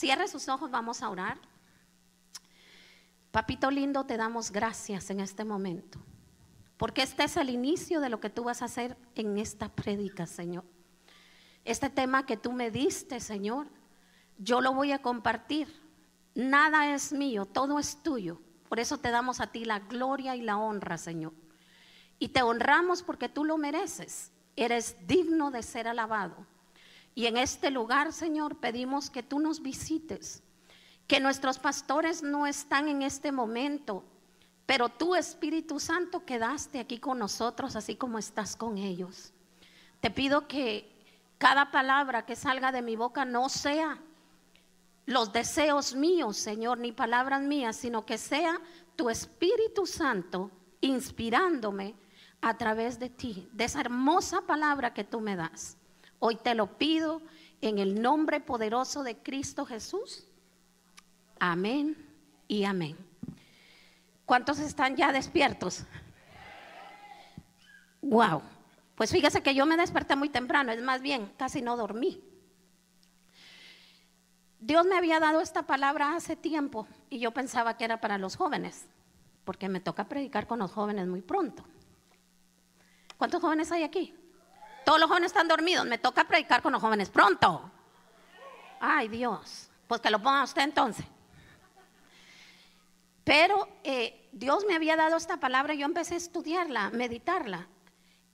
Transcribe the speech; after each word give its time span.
Cierre 0.00 0.28
sus 0.28 0.48
ojos, 0.48 0.70
vamos 0.70 1.02
a 1.02 1.10
orar. 1.10 1.38
Papito 3.30 3.70
lindo, 3.70 4.06
te 4.06 4.16
damos 4.16 4.50
gracias 4.50 5.10
en 5.10 5.20
este 5.20 5.44
momento, 5.44 5.98
porque 6.78 7.02
este 7.02 7.24
es 7.24 7.36
el 7.36 7.50
inicio 7.50 8.00
de 8.00 8.08
lo 8.08 8.18
que 8.18 8.30
tú 8.30 8.44
vas 8.44 8.62
a 8.62 8.64
hacer 8.64 8.96
en 9.14 9.36
esta 9.36 9.68
prédica, 9.68 10.26
Señor. 10.26 10.64
Este 11.66 11.90
tema 11.90 12.24
que 12.24 12.38
tú 12.38 12.50
me 12.50 12.70
diste, 12.70 13.20
Señor, 13.20 13.66
yo 14.38 14.62
lo 14.62 14.72
voy 14.72 14.92
a 14.92 15.02
compartir. 15.02 15.68
Nada 16.34 16.94
es 16.94 17.12
mío, 17.12 17.44
todo 17.44 17.78
es 17.78 18.02
tuyo. 18.02 18.40
Por 18.70 18.80
eso 18.80 18.96
te 18.96 19.10
damos 19.10 19.38
a 19.38 19.48
ti 19.48 19.66
la 19.66 19.80
gloria 19.80 20.34
y 20.34 20.40
la 20.40 20.56
honra, 20.56 20.96
Señor. 20.96 21.34
Y 22.18 22.28
te 22.28 22.42
honramos 22.42 23.02
porque 23.02 23.28
tú 23.28 23.44
lo 23.44 23.58
mereces. 23.58 24.32
Eres 24.56 24.96
digno 25.06 25.50
de 25.50 25.62
ser 25.62 25.86
alabado. 25.86 26.46
Y 27.14 27.26
en 27.26 27.36
este 27.36 27.70
lugar, 27.70 28.12
Señor, 28.12 28.56
pedimos 28.56 29.10
que 29.10 29.22
tú 29.22 29.40
nos 29.40 29.62
visites, 29.62 30.42
que 31.06 31.20
nuestros 31.20 31.58
pastores 31.58 32.22
no 32.22 32.46
están 32.46 32.88
en 32.88 33.02
este 33.02 33.32
momento, 33.32 34.04
pero 34.66 34.88
tú, 34.88 35.16
Espíritu 35.16 35.80
Santo, 35.80 36.24
quedaste 36.24 36.78
aquí 36.78 36.98
con 36.98 37.18
nosotros, 37.18 37.74
así 37.74 37.96
como 37.96 38.18
estás 38.18 38.54
con 38.54 38.78
ellos. 38.78 39.32
Te 40.00 40.10
pido 40.10 40.46
que 40.46 40.88
cada 41.38 41.72
palabra 41.72 42.24
que 42.24 42.36
salga 42.36 42.70
de 42.70 42.82
mi 42.82 42.94
boca 42.94 43.24
no 43.24 43.48
sea 43.48 43.98
los 45.06 45.32
deseos 45.32 45.94
míos, 45.94 46.36
Señor, 46.36 46.78
ni 46.78 46.92
palabras 46.92 47.42
mías, 47.42 47.74
sino 47.74 48.06
que 48.06 48.16
sea 48.16 48.60
tu 48.94 49.10
Espíritu 49.10 49.86
Santo 49.86 50.50
inspirándome 50.80 51.96
a 52.40 52.56
través 52.56 52.98
de 52.98 53.10
ti, 53.10 53.48
de 53.52 53.64
esa 53.64 53.80
hermosa 53.80 54.42
palabra 54.42 54.94
que 54.94 55.02
tú 55.02 55.20
me 55.20 55.34
das. 55.34 55.76
Hoy 56.20 56.36
te 56.36 56.54
lo 56.54 56.78
pido 56.78 57.22
en 57.62 57.78
el 57.78 58.00
nombre 58.00 58.40
poderoso 58.40 59.02
de 59.02 59.16
Cristo 59.16 59.64
Jesús. 59.64 60.26
Amén 61.40 61.96
y 62.46 62.64
amén. 62.64 62.96
¿Cuántos 64.26 64.58
están 64.58 64.96
ya 64.96 65.12
despiertos? 65.12 65.84
Wow. 68.02 68.42
Pues 68.94 69.10
fíjese 69.10 69.42
que 69.42 69.54
yo 69.54 69.64
me 69.64 69.78
desperté 69.78 70.14
muy 70.14 70.28
temprano, 70.28 70.72
es 70.72 70.82
más 70.82 71.00
bien, 71.00 71.32
casi 71.38 71.62
no 71.62 71.78
dormí. 71.78 72.22
Dios 74.60 74.84
me 74.84 74.98
había 74.98 75.20
dado 75.20 75.40
esta 75.40 75.66
palabra 75.66 76.14
hace 76.14 76.36
tiempo 76.36 76.86
y 77.08 77.18
yo 77.18 77.30
pensaba 77.30 77.78
que 77.78 77.86
era 77.86 78.02
para 78.02 78.18
los 78.18 78.36
jóvenes, 78.36 78.86
porque 79.44 79.70
me 79.70 79.80
toca 79.80 80.06
predicar 80.06 80.46
con 80.46 80.58
los 80.58 80.70
jóvenes 80.70 81.08
muy 81.08 81.22
pronto. 81.22 81.64
¿Cuántos 83.16 83.40
jóvenes 83.40 83.72
hay 83.72 83.84
aquí? 83.84 84.14
Todos 84.90 84.98
los 84.98 85.08
jóvenes 85.08 85.28
están 85.28 85.46
dormidos, 85.46 85.86
me 85.86 85.98
toca 85.98 86.24
predicar 86.24 86.62
con 86.62 86.72
los 86.72 86.82
jóvenes 86.82 87.10
pronto. 87.10 87.70
Ay 88.80 89.06
Dios, 89.06 89.70
pues 89.86 90.00
que 90.00 90.10
lo 90.10 90.20
ponga 90.20 90.42
usted 90.42 90.62
entonces. 90.62 91.06
Pero 93.22 93.68
eh, 93.84 94.28
Dios 94.32 94.64
me 94.66 94.74
había 94.74 94.96
dado 94.96 95.16
esta 95.16 95.36
palabra 95.36 95.74
yo 95.74 95.86
empecé 95.86 96.14
a 96.14 96.16
estudiarla, 96.16 96.90
meditarla 96.90 97.68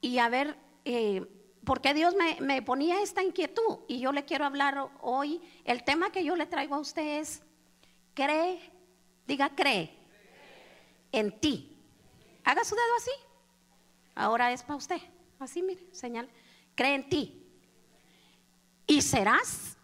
y 0.00 0.16
a 0.16 0.30
ver 0.30 0.56
eh, 0.86 1.26
porque 1.62 1.92
Dios 1.92 2.14
me, 2.40 2.62
ponía 2.62 3.02
esta 3.02 3.22
inquietud 3.22 3.80
y 3.86 4.00
yo 4.00 4.12
le 4.12 4.24
quiero 4.24 4.46
hablar 4.46 4.88
hoy. 5.02 5.42
El 5.66 5.84
tema 5.84 6.10
que 6.10 6.24
yo 6.24 6.36
le 6.36 6.46
traigo 6.46 6.76
a 6.76 6.78
usted 6.78 7.20
es, 7.20 7.42
cree, 8.14 8.62
diga 9.26 9.54
cree, 9.54 9.94
en 11.12 11.38
ti. 11.38 11.78
Haga 12.44 12.64
su 12.64 12.74
dedo 12.74 12.96
así. 12.96 13.10
Ahora 14.14 14.52
es 14.52 14.62
para 14.62 14.76
usted. 14.76 15.02
Así, 15.38 15.60
mire, 15.60 15.86
señal. 15.92 16.30
Cree 16.76 16.94
en 16.94 17.08
ti. 17.08 17.42
Y 18.86 19.02
serás 19.02 19.76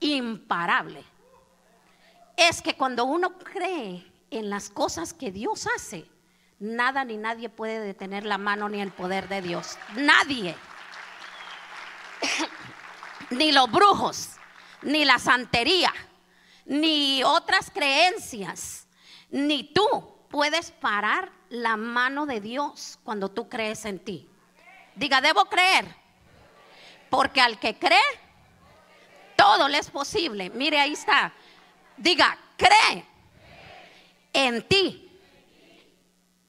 imparable. 0.00 1.02
Es 2.36 2.60
que 2.60 2.74
cuando 2.74 3.04
uno 3.04 3.38
cree 3.38 4.04
en 4.30 4.50
las 4.50 4.68
cosas 4.68 5.14
que 5.14 5.30
Dios 5.30 5.66
hace, 5.74 6.04
nada 6.58 7.04
ni 7.04 7.16
nadie 7.16 7.48
puede 7.48 7.80
detener 7.80 8.26
la 8.26 8.36
mano 8.36 8.68
ni 8.68 8.80
el 8.80 8.90
poder 8.90 9.28
de 9.28 9.40
Dios. 9.40 9.78
Nadie. 9.96 10.54
ni 13.30 13.52
los 13.52 13.70
brujos, 13.70 14.36
ni 14.82 15.04
la 15.04 15.18
santería, 15.18 15.92
ni 16.66 17.22
otras 17.24 17.70
creencias, 17.70 18.86
ni 19.30 19.64
tú 19.72 20.16
puedes 20.28 20.70
parar 20.70 21.30
la 21.48 21.76
mano 21.76 22.26
de 22.26 22.40
Dios 22.40 22.98
cuando 23.04 23.30
tú 23.30 23.48
crees 23.48 23.84
en 23.84 23.98
ti. 23.98 24.28
Diga, 24.94 25.20
debo 25.20 25.46
creer, 25.46 26.01
porque 27.12 27.42
al 27.42 27.58
que 27.58 27.78
cree, 27.78 28.00
todo 29.36 29.68
le 29.68 29.76
es 29.76 29.90
posible. 29.90 30.48
Mire, 30.48 30.80
ahí 30.80 30.94
está. 30.94 31.30
Diga, 31.94 32.38
cree 32.56 33.04
en 34.32 34.66
ti. 34.66 35.10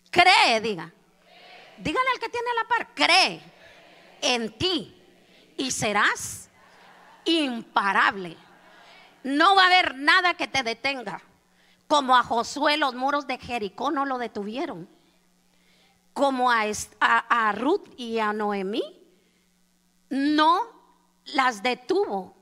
Cree, 0.10 0.62
diga. 0.62 0.90
Dígale 1.78 2.08
al 2.14 2.20
que 2.22 2.30
tiene 2.30 2.48
la 2.56 2.68
par, 2.70 2.88
cree 2.94 3.42
en 4.22 4.58
ti 4.58 4.96
y 5.58 5.70
serás 5.70 6.50
imparable. 7.26 8.38
No 9.24 9.58
va 9.58 9.64
a 9.64 9.68
haber 9.68 9.96
nada 9.96 10.36
que 10.36 10.48
te 10.48 10.64
detenga. 10.64 11.22
Como 11.90 12.16
a 12.16 12.24
Josué 12.24 12.78
los 12.78 12.96
muros 12.96 13.28
de 13.28 13.38
Jericó 13.38 13.92
no 13.92 14.06
lo 14.06 14.18
detuvieron. 14.18 14.88
Como 16.14 16.50
a, 16.50 16.64
a, 17.02 17.52
Ruth 17.52 17.90
y 17.98 18.20
a 18.20 18.32
Noemí 18.32 19.03
no 20.14 20.62
las 21.34 21.64
detuvo 21.64 22.36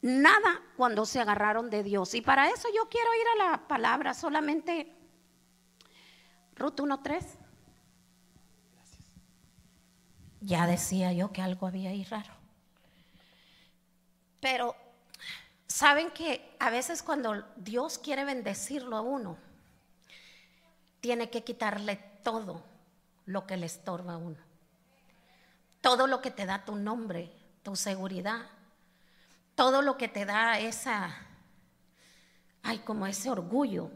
nada 0.00 0.62
cuando 0.76 1.04
se 1.04 1.20
agarraron 1.20 1.68
de 1.68 1.82
Dios. 1.82 2.14
Y 2.14 2.20
para 2.20 2.48
eso 2.48 2.68
yo 2.74 2.88
quiero 2.88 3.10
ir 3.14 3.26
a 3.34 3.50
la 3.50 3.68
palabra 3.68 4.14
solamente. 4.14 4.94
Ruth 6.54 6.78
1.3. 6.78 7.24
Ya 10.42 10.68
decía 10.68 11.12
yo 11.12 11.32
que 11.32 11.42
algo 11.42 11.66
había 11.66 11.90
ahí 11.90 12.04
raro. 12.04 12.32
Pero 14.38 14.76
saben 15.66 16.12
que 16.12 16.56
a 16.60 16.70
veces 16.70 17.02
cuando 17.02 17.44
Dios 17.56 17.98
quiere 17.98 18.24
bendecirlo 18.24 18.96
a 18.96 19.00
uno, 19.00 19.36
tiene 21.00 21.28
que 21.28 21.42
quitarle 21.42 21.96
todo 22.22 22.62
lo 23.26 23.48
que 23.48 23.56
le 23.56 23.66
estorba 23.66 24.14
a 24.14 24.16
uno. 24.18 24.49
Todo 25.80 26.06
lo 26.06 26.20
que 26.20 26.30
te 26.30 26.46
da 26.46 26.64
tu 26.64 26.76
nombre, 26.76 27.32
tu 27.62 27.76
seguridad, 27.76 28.46
todo 29.54 29.82
lo 29.82 29.96
que 29.96 30.08
te 30.08 30.24
da 30.24 30.58
esa, 30.58 31.14
ay, 32.62 32.78
como 32.78 33.06
ese 33.06 33.30
orgullo, 33.30 33.90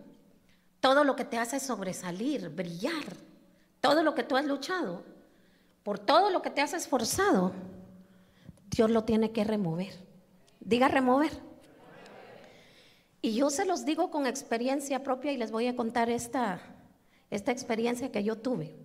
todo 0.80 1.04
lo 1.04 1.16
que 1.16 1.24
te 1.24 1.38
hace 1.38 1.60
sobresalir, 1.60 2.50
brillar, 2.50 3.16
todo 3.80 4.02
lo 4.02 4.14
que 4.14 4.22
tú 4.22 4.36
has 4.36 4.44
luchado, 4.44 5.02
por 5.82 5.98
todo 5.98 6.30
lo 6.30 6.42
que 6.42 6.50
te 6.50 6.60
has 6.60 6.74
esforzado, 6.74 7.52
Dios 8.70 8.90
lo 8.90 9.04
tiene 9.04 9.32
que 9.32 9.44
remover. 9.44 9.94
Diga 10.60 10.88
remover. 10.88 11.30
Y 13.22 13.34
yo 13.34 13.48
se 13.48 13.64
los 13.64 13.84
digo 13.84 14.10
con 14.10 14.26
experiencia 14.26 15.02
propia 15.02 15.32
y 15.32 15.38
les 15.38 15.50
voy 15.50 15.66
a 15.66 15.76
contar 15.76 16.10
esta, 16.10 16.60
esta 17.30 17.52
experiencia 17.52 18.12
que 18.12 18.22
yo 18.22 18.36
tuve. 18.36 18.76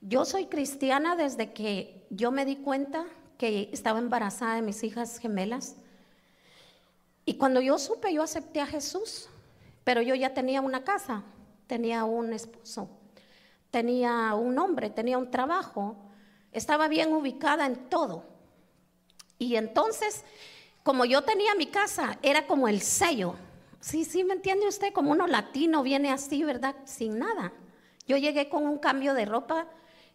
Yo 0.00 0.24
soy 0.24 0.46
cristiana 0.46 1.16
desde 1.16 1.52
que 1.52 2.06
yo 2.10 2.30
me 2.30 2.44
di 2.44 2.56
cuenta 2.56 3.06
que 3.38 3.70
estaba 3.72 3.98
embarazada 3.98 4.54
de 4.54 4.62
mis 4.62 4.82
hijas 4.82 5.18
gemelas. 5.18 5.76
Y 7.24 7.34
cuando 7.34 7.60
yo 7.60 7.78
supe, 7.78 8.12
yo 8.12 8.22
acepté 8.22 8.60
a 8.60 8.66
Jesús, 8.66 9.28
pero 9.84 10.02
yo 10.02 10.14
ya 10.14 10.34
tenía 10.34 10.60
una 10.60 10.84
casa, 10.84 11.22
tenía 11.66 12.04
un 12.04 12.32
esposo, 12.32 12.88
tenía 13.70 14.34
un 14.34 14.58
hombre, 14.58 14.90
tenía 14.90 15.18
un 15.18 15.30
trabajo, 15.30 15.96
estaba 16.52 16.88
bien 16.88 17.12
ubicada 17.12 17.66
en 17.66 17.88
todo. 17.88 18.24
Y 19.38 19.56
entonces 19.56 20.24
como 20.82 21.04
yo 21.04 21.22
tenía 21.22 21.54
mi 21.54 21.66
casa, 21.66 22.18
era 22.22 22.46
como 22.46 22.66
el 22.66 22.80
sello. 22.80 23.34
Sí, 23.80 24.04
sí, 24.04 24.24
¿me 24.24 24.34
entiende 24.34 24.66
usted? 24.66 24.92
Como 24.92 25.10
uno 25.10 25.26
latino 25.26 25.82
viene 25.82 26.10
así, 26.10 26.42
¿verdad? 26.42 26.74
Sin 26.84 27.18
nada. 27.18 27.52
Yo 28.06 28.16
llegué 28.16 28.48
con 28.48 28.66
un 28.66 28.78
cambio 28.78 29.14
de 29.14 29.26
ropa 29.26 29.66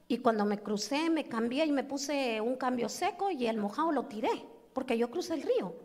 y 0.07 0.19
cuando 0.19 0.45
me 0.45 0.59
crucé, 0.59 1.09
me 1.09 1.27
cambié 1.27 1.65
y 1.65 1.71
me 1.71 1.83
puse 1.83 2.39
un 2.41 2.55
cambio 2.57 2.89
seco 2.89 3.31
y 3.31 3.47
el 3.47 3.57
mojado 3.57 3.91
lo 3.91 4.05
tiré, 4.05 4.45
porque 4.73 4.97
yo 4.97 5.09
crucé 5.09 5.33
el 5.33 5.41
río. 5.41 5.75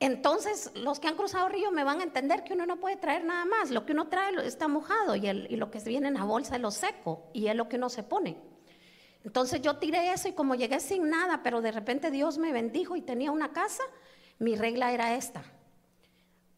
Entonces, 0.00 0.70
los 0.76 1.00
que 1.00 1.08
han 1.08 1.16
cruzado 1.16 1.48
el 1.48 1.54
río 1.54 1.72
me 1.72 1.82
van 1.82 2.00
a 2.00 2.04
entender 2.04 2.44
que 2.44 2.52
uno 2.52 2.66
no 2.66 2.78
puede 2.78 2.96
traer 2.96 3.24
nada 3.24 3.44
más. 3.44 3.70
Lo 3.70 3.84
que 3.84 3.92
uno 3.92 4.06
trae 4.06 4.32
está 4.46 4.68
mojado 4.68 5.16
y, 5.16 5.26
y 5.28 5.56
lo 5.56 5.72
que 5.72 5.80
viene 5.80 6.06
en 6.06 6.14
la 6.14 6.22
bolsa 6.22 6.54
es 6.54 6.62
lo 6.62 6.70
seco 6.70 7.24
y 7.32 7.48
es 7.48 7.56
lo 7.56 7.68
que 7.68 7.76
uno 7.76 7.88
se 7.88 8.04
pone. 8.04 8.36
Entonces 9.24 9.60
yo 9.60 9.78
tiré 9.78 10.12
eso 10.12 10.28
y 10.28 10.32
como 10.32 10.54
llegué 10.54 10.78
sin 10.78 11.10
nada, 11.10 11.42
pero 11.42 11.60
de 11.60 11.72
repente 11.72 12.12
Dios 12.12 12.38
me 12.38 12.52
bendijo 12.52 12.94
y 12.94 13.02
tenía 13.02 13.32
una 13.32 13.52
casa, 13.52 13.82
mi 14.38 14.54
regla 14.54 14.92
era 14.92 15.16
esta. 15.16 15.42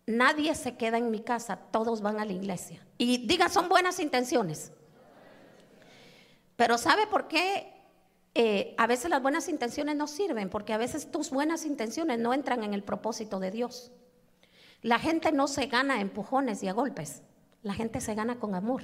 Nadie 0.06 0.54
se 0.54 0.76
queda 0.76 0.98
en 0.98 1.10
mi 1.10 1.20
casa, 1.20 1.56
todos 1.56 2.02
van 2.02 2.20
a 2.20 2.26
la 2.26 2.32
iglesia. 2.32 2.86
Y 2.98 3.26
diga, 3.26 3.48
son 3.48 3.70
buenas 3.70 4.00
intenciones. 4.00 4.72
Pero 6.60 6.76
¿sabe 6.76 7.06
por 7.06 7.26
qué 7.26 7.72
eh, 8.34 8.74
a 8.76 8.86
veces 8.86 9.08
las 9.08 9.22
buenas 9.22 9.48
intenciones 9.48 9.96
no 9.96 10.06
sirven? 10.06 10.50
Porque 10.50 10.74
a 10.74 10.76
veces 10.76 11.10
tus 11.10 11.30
buenas 11.30 11.64
intenciones 11.64 12.18
no 12.18 12.34
entran 12.34 12.62
en 12.64 12.74
el 12.74 12.82
propósito 12.82 13.40
de 13.40 13.50
Dios. 13.50 13.92
La 14.82 14.98
gente 14.98 15.32
no 15.32 15.48
se 15.48 15.68
gana 15.68 15.94
a 15.94 16.00
empujones 16.02 16.62
y 16.62 16.68
a 16.68 16.74
golpes, 16.74 17.22
la 17.62 17.72
gente 17.72 18.02
se 18.02 18.14
gana 18.14 18.38
con 18.38 18.54
amor. 18.54 18.82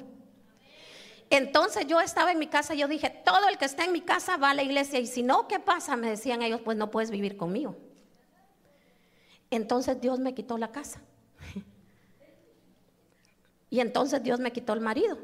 Entonces 1.29 1.87
yo 1.87 2.01
estaba 2.01 2.33
en 2.33 2.39
mi 2.39 2.47
casa, 2.47 2.73
yo 2.73 2.89
dije, 2.89 3.11
todo 3.27 3.47
el 3.47 3.59
que 3.59 3.67
está 3.67 3.85
en 3.85 3.93
mi 3.93 4.01
casa 4.01 4.39
va 4.39 4.53
a 4.53 4.55
la 4.55 4.63
iglesia 4.63 4.99
y 4.99 5.07
si 5.07 5.23
no, 5.23 5.47
¿qué 5.47 5.61
pasa? 5.61 5.97
Me 5.97 6.09
decían 6.09 6.41
ellos, 6.41 6.63
pues 6.65 6.79
no 6.79 6.91
puedes 6.91 7.11
vivir 7.11 7.37
conmigo. 7.37 7.77
Entonces 9.51 10.01
Dios 10.01 10.19
me 10.19 10.33
quitó 10.33 10.57
la 10.57 10.73
casa. 10.73 11.03
Y 13.69 13.81
entonces 13.81 14.23
Dios 14.23 14.41
me 14.41 14.53
quitó 14.53 14.73
el 14.73 14.81
marido. 14.81 15.19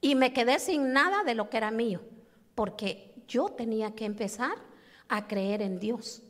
Y 0.00 0.14
me 0.14 0.32
quedé 0.32 0.58
sin 0.58 0.92
nada 0.92 1.24
de 1.24 1.34
lo 1.34 1.50
que 1.50 1.56
era 1.56 1.70
mío, 1.70 2.00
porque 2.54 3.14
yo 3.26 3.48
tenía 3.48 3.94
que 3.94 4.04
empezar 4.04 4.56
a 5.08 5.26
creer 5.26 5.62
en 5.62 5.78
Dios. 5.78 6.22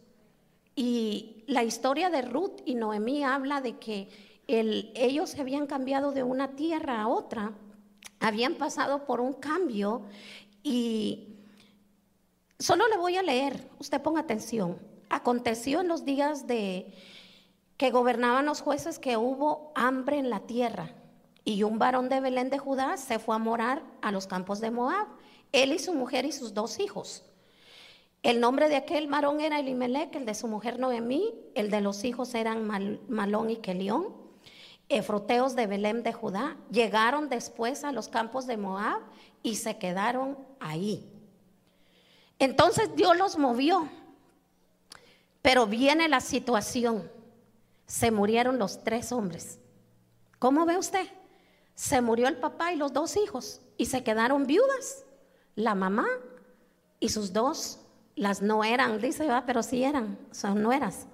Y 0.74 1.44
la 1.46 1.64
historia 1.64 2.10
de 2.10 2.22
Ruth 2.22 2.60
y 2.64 2.74
Noemí 2.74 3.24
habla 3.24 3.60
de 3.60 3.78
que 3.78 4.08
ellos 4.46 5.30
se 5.30 5.40
habían 5.40 5.66
cambiado 5.66 6.12
de 6.12 6.22
una 6.22 6.54
tierra 6.54 7.00
a 7.00 7.08
otra, 7.08 7.52
habían 8.20 8.54
pasado 8.54 9.04
por 9.04 9.20
un 9.20 9.32
cambio 9.32 10.02
y 10.62 11.36
solo 12.58 12.86
le 12.88 12.96
voy 12.96 13.16
a 13.16 13.22
leer, 13.22 13.68
usted 13.78 14.00
ponga 14.00 14.20
atención. 14.20 14.78
Aconteció 15.08 15.80
en 15.80 15.88
los 15.88 16.04
días 16.04 16.46
de 16.46 16.92
que 17.76 17.90
gobernaban 17.90 18.46
los 18.46 18.60
jueces 18.60 18.98
que 18.98 19.16
hubo 19.16 19.72
hambre 19.74 20.18
en 20.18 20.30
la 20.30 20.40
tierra 20.40 20.92
y 21.46 21.62
un 21.62 21.78
varón 21.78 22.10
de 22.10 22.20
Belén 22.20 22.50
de 22.50 22.58
Judá 22.58 22.98
se 22.98 23.18
fue 23.18 23.34
a 23.34 23.38
morar 23.38 23.82
a 24.02 24.12
los 24.12 24.26
campos 24.26 24.60
de 24.60 24.70
Moab, 24.70 25.06
él 25.52 25.72
y 25.72 25.78
su 25.78 25.94
mujer 25.94 26.26
y 26.26 26.32
sus 26.32 26.52
dos 26.52 26.78
hijos. 26.78 27.22
El 28.22 28.40
nombre 28.40 28.68
de 28.68 28.76
aquel 28.76 29.06
varón 29.06 29.40
era 29.40 29.60
Elimelech, 29.60 30.14
el 30.14 30.26
de 30.26 30.34
su 30.34 30.48
mujer 30.48 30.78
Noemí, 30.78 31.32
el 31.54 31.70
de 31.70 31.80
los 31.80 32.04
hijos 32.04 32.34
eran 32.34 32.66
Malón 33.08 33.48
y 33.48 33.56
Kelión 33.56 34.26
efroteos 34.88 35.56
de 35.56 35.66
Belén 35.66 36.02
de 36.02 36.12
Judá, 36.12 36.56
llegaron 36.70 37.28
después 37.28 37.84
a 37.84 37.92
los 37.92 38.08
campos 38.08 38.46
de 38.46 38.56
Moab 38.56 39.00
y 39.42 39.56
se 39.56 39.78
quedaron 39.78 40.38
ahí. 40.60 41.10
Entonces 42.38 42.94
Dios 42.94 43.16
los 43.16 43.36
movió, 43.38 43.88
pero 45.42 45.66
viene 45.66 46.08
la 46.08 46.20
situación. 46.20 47.10
Se 47.86 48.10
murieron 48.10 48.58
los 48.58 48.82
tres 48.82 49.12
hombres. 49.12 49.58
¿Cómo 50.38 50.66
ve 50.66 50.76
usted? 50.76 51.06
Se 51.76 52.00
murió 52.00 52.26
el 52.26 52.38
papá 52.38 52.72
y 52.72 52.76
los 52.76 52.92
dos 52.92 53.16
hijos 53.16 53.60
y 53.76 53.86
se 53.86 54.02
quedaron 54.02 54.46
viudas, 54.46 55.04
la 55.54 55.76
mamá 55.76 56.08
y 56.98 57.10
sus 57.10 57.32
dos, 57.32 57.78
las 58.16 58.42
no 58.42 58.64
eran, 58.64 59.00
dice, 59.00 59.28
pero 59.46 59.62
sí 59.62 59.84
eran, 59.84 60.18
son 60.32 60.62
nueras. 60.62 61.06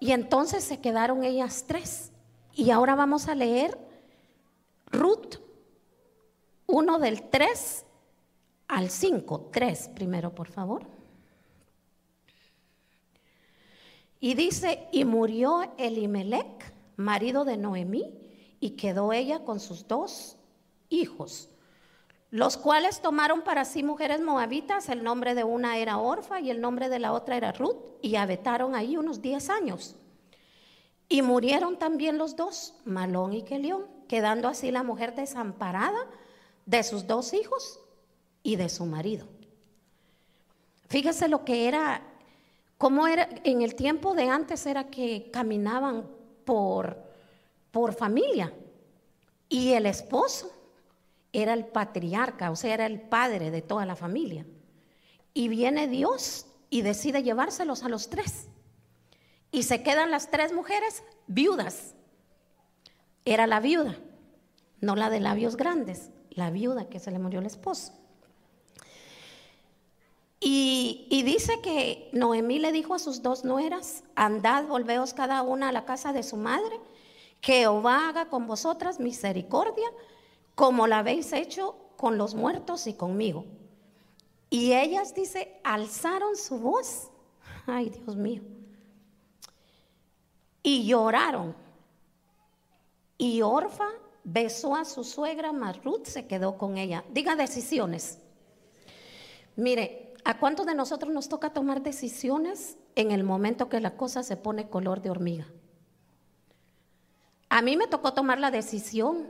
Y 0.00 0.12
entonces 0.12 0.64
se 0.64 0.80
quedaron 0.80 1.24
ellas 1.24 1.64
tres. 1.66 2.10
Y 2.54 2.70
ahora 2.70 2.94
vamos 2.94 3.28
a 3.28 3.34
leer 3.34 3.78
Ruth 4.86 5.36
1 6.66 6.98
del 6.98 7.28
3 7.28 7.84
al 8.68 8.90
5. 8.90 9.50
3 9.52 9.90
primero, 9.94 10.34
por 10.34 10.48
favor. 10.48 10.86
Y 14.18 14.34
dice, 14.34 14.88
y 14.92 15.04
murió 15.04 15.72
Elimelech, 15.78 16.72
marido 16.96 17.44
de 17.44 17.56
Noemí, 17.56 18.19
y 18.60 18.70
quedó 18.70 19.12
ella 19.12 19.40
con 19.44 19.58
sus 19.58 19.88
dos 19.88 20.36
hijos, 20.90 21.48
los 22.30 22.56
cuales 22.56 23.00
tomaron 23.00 23.42
para 23.42 23.64
sí 23.64 23.82
mujeres 23.82 24.20
moabitas, 24.20 24.88
el 24.88 25.02
nombre 25.02 25.34
de 25.34 25.42
una 25.42 25.78
era 25.78 25.98
Orfa 25.98 26.40
y 26.40 26.50
el 26.50 26.60
nombre 26.60 26.88
de 26.88 26.98
la 26.98 27.12
otra 27.12 27.36
era 27.36 27.52
Ruth, 27.52 27.78
y 28.02 28.16
habitaron 28.16 28.74
ahí 28.74 28.96
unos 28.96 29.20
10 29.20 29.50
años. 29.50 29.96
Y 31.08 31.22
murieron 31.22 31.76
también 31.76 32.18
los 32.18 32.36
dos, 32.36 32.74
Malón 32.84 33.32
y 33.32 33.42
Kelión, 33.42 33.86
quedando 34.06 34.46
así 34.46 34.70
la 34.70 34.84
mujer 34.84 35.16
desamparada 35.16 36.06
de 36.66 36.84
sus 36.84 37.08
dos 37.08 37.32
hijos 37.32 37.80
y 38.44 38.54
de 38.56 38.68
su 38.68 38.86
marido. 38.86 39.26
Fíjese 40.88 41.28
lo 41.28 41.44
que 41.44 41.66
era, 41.66 42.02
cómo 42.78 43.08
era, 43.08 43.28
en 43.42 43.62
el 43.62 43.74
tiempo 43.74 44.14
de 44.14 44.28
antes 44.28 44.66
era 44.66 44.88
que 44.88 45.30
caminaban 45.32 46.06
por, 46.44 47.09
por 47.70 47.94
familia 47.94 48.52
y 49.48 49.72
el 49.72 49.86
esposo 49.86 50.52
era 51.32 51.52
el 51.54 51.66
patriarca, 51.66 52.50
o 52.50 52.56
sea, 52.56 52.74
era 52.74 52.86
el 52.86 53.00
padre 53.00 53.50
de 53.50 53.62
toda 53.62 53.84
la 53.84 53.96
familia. 53.96 54.46
Y 55.34 55.48
viene 55.48 55.88
Dios 55.88 56.46
y 56.70 56.82
decide 56.82 57.22
llevárselos 57.22 57.82
a 57.82 57.88
los 57.88 58.08
tres. 58.08 58.46
Y 59.52 59.64
se 59.64 59.82
quedan 59.82 60.10
las 60.10 60.30
tres 60.30 60.52
mujeres 60.52 61.02
viudas. 61.26 61.94
Era 63.24 63.46
la 63.46 63.60
viuda, 63.60 63.96
no 64.80 64.96
la 64.96 65.10
de 65.10 65.20
labios 65.20 65.56
grandes, 65.56 66.10
la 66.30 66.50
viuda 66.50 66.88
que 66.88 67.00
se 67.00 67.10
le 67.10 67.18
murió 67.18 67.40
el 67.40 67.46
esposo. 67.46 67.92
Y, 70.42 71.06
y, 71.10 71.22
dice 71.22 71.60
que 71.60 72.08
Noemí 72.14 72.58
le 72.60 72.72
dijo 72.72 72.94
a 72.94 72.98
sus 72.98 73.20
dos 73.20 73.44
nueras, 73.44 74.04
andad, 74.14 74.64
volveos 74.64 75.12
cada 75.12 75.42
una 75.42 75.68
a 75.68 75.72
la 75.72 75.84
casa 75.84 76.14
de 76.14 76.22
su 76.22 76.38
madre, 76.38 76.80
Jehová 77.42 78.08
haga 78.08 78.28
con 78.28 78.46
vosotras 78.46 79.00
misericordia, 79.00 79.88
como 80.54 80.86
la 80.86 80.98
habéis 80.98 81.32
hecho 81.32 81.76
con 81.96 82.18
los 82.18 82.34
muertos 82.34 82.86
y 82.86 82.94
conmigo. 82.94 83.44
Y 84.50 84.72
ellas, 84.72 85.14
dice, 85.14 85.60
alzaron 85.64 86.36
su 86.36 86.58
voz. 86.58 87.10
Ay, 87.66 87.90
Dios 87.90 88.16
mío 88.16 88.42
y 90.62 90.86
lloraron. 90.86 91.54
Y 93.18 93.42
Orfa 93.42 93.88
besó 94.24 94.76
a 94.76 94.84
su 94.84 95.04
suegra, 95.04 95.52
mas 95.52 95.82
Ruth 95.84 96.04
se 96.04 96.26
quedó 96.26 96.56
con 96.56 96.78
ella. 96.78 97.04
Diga 97.12 97.36
decisiones. 97.36 98.18
Mire, 99.56 100.14
¿a 100.24 100.38
cuántos 100.38 100.66
de 100.66 100.74
nosotros 100.74 101.12
nos 101.12 101.28
toca 101.28 101.52
tomar 101.52 101.82
decisiones 101.82 102.78
en 102.94 103.10
el 103.10 103.24
momento 103.24 103.68
que 103.68 103.80
la 103.80 103.96
cosa 103.96 104.22
se 104.22 104.36
pone 104.36 104.68
color 104.68 105.02
de 105.02 105.10
hormiga? 105.10 105.46
A 107.50 107.62
mí 107.62 107.76
me 107.76 107.88
tocó 107.88 108.14
tomar 108.14 108.38
la 108.38 108.50
decisión 108.50 109.28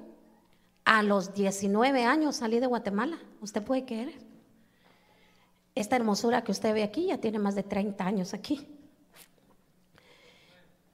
a 0.84 1.02
los 1.02 1.34
19 1.34 2.04
años 2.04 2.36
salí 2.36 2.60
de 2.60 2.66
Guatemala. 2.66 3.18
¿Usted 3.40 3.62
puede 3.62 3.84
creer? 3.84 4.14
Esta 5.74 5.96
hermosura 5.96 6.44
que 6.44 6.52
usted 6.52 6.74
ve 6.74 6.82
aquí 6.82 7.06
ya 7.06 7.18
tiene 7.18 7.38
más 7.38 7.54
de 7.54 7.62
30 7.62 8.04
años 8.04 8.34
aquí 8.34 8.68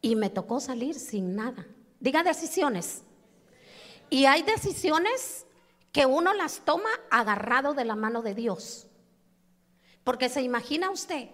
y 0.01 0.15
me 0.15 0.31
tocó 0.31 0.61
salir 0.61 0.95
sin 0.95 1.35
nada. 1.35 1.67
Diga 1.99 2.23
decisiones. 2.23 3.03
Y 4.09 4.27
hay 4.27 4.43
decisiones 4.43 5.47
que 5.91 6.07
uno 6.07 6.33
las 6.33 6.61
toma 6.61 6.91
agarrado 7.11 7.75
de 7.75 7.85
la 7.85 7.97
mano 7.97 8.23
de 8.23 8.35
Dios. 8.35 8.87
Porque 10.05 10.29
se 10.29 10.43
imagina 10.43 10.91
usted, 10.91 11.31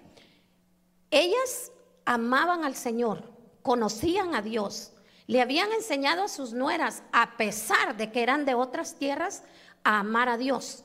ellas 1.11 1.71
amaban 2.07 2.65
al 2.65 2.75
Señor, 2.75 3.31
conocían 3.61 4.35
a 4.35 4.41
Dios, 4.41 4.92
le 5.27 5.41
habían 5.41 5.73
enseñado 5.73 6.25
a 6.25 6.29
sus 6.29 6.53
nueras, 6.53 7.03
a 7.13 7.37
pesar 7.37 7.97
de 7.97 8.11
que 8.11 8.23
eran 8.23 8.45
de 8.45 8.55
otras 8.55 8.97
tierras, 8.97 9.43
a 9.85 10.01
amar 10.01 10.29
a 10.29 10.37
Dios. 10.37 10.85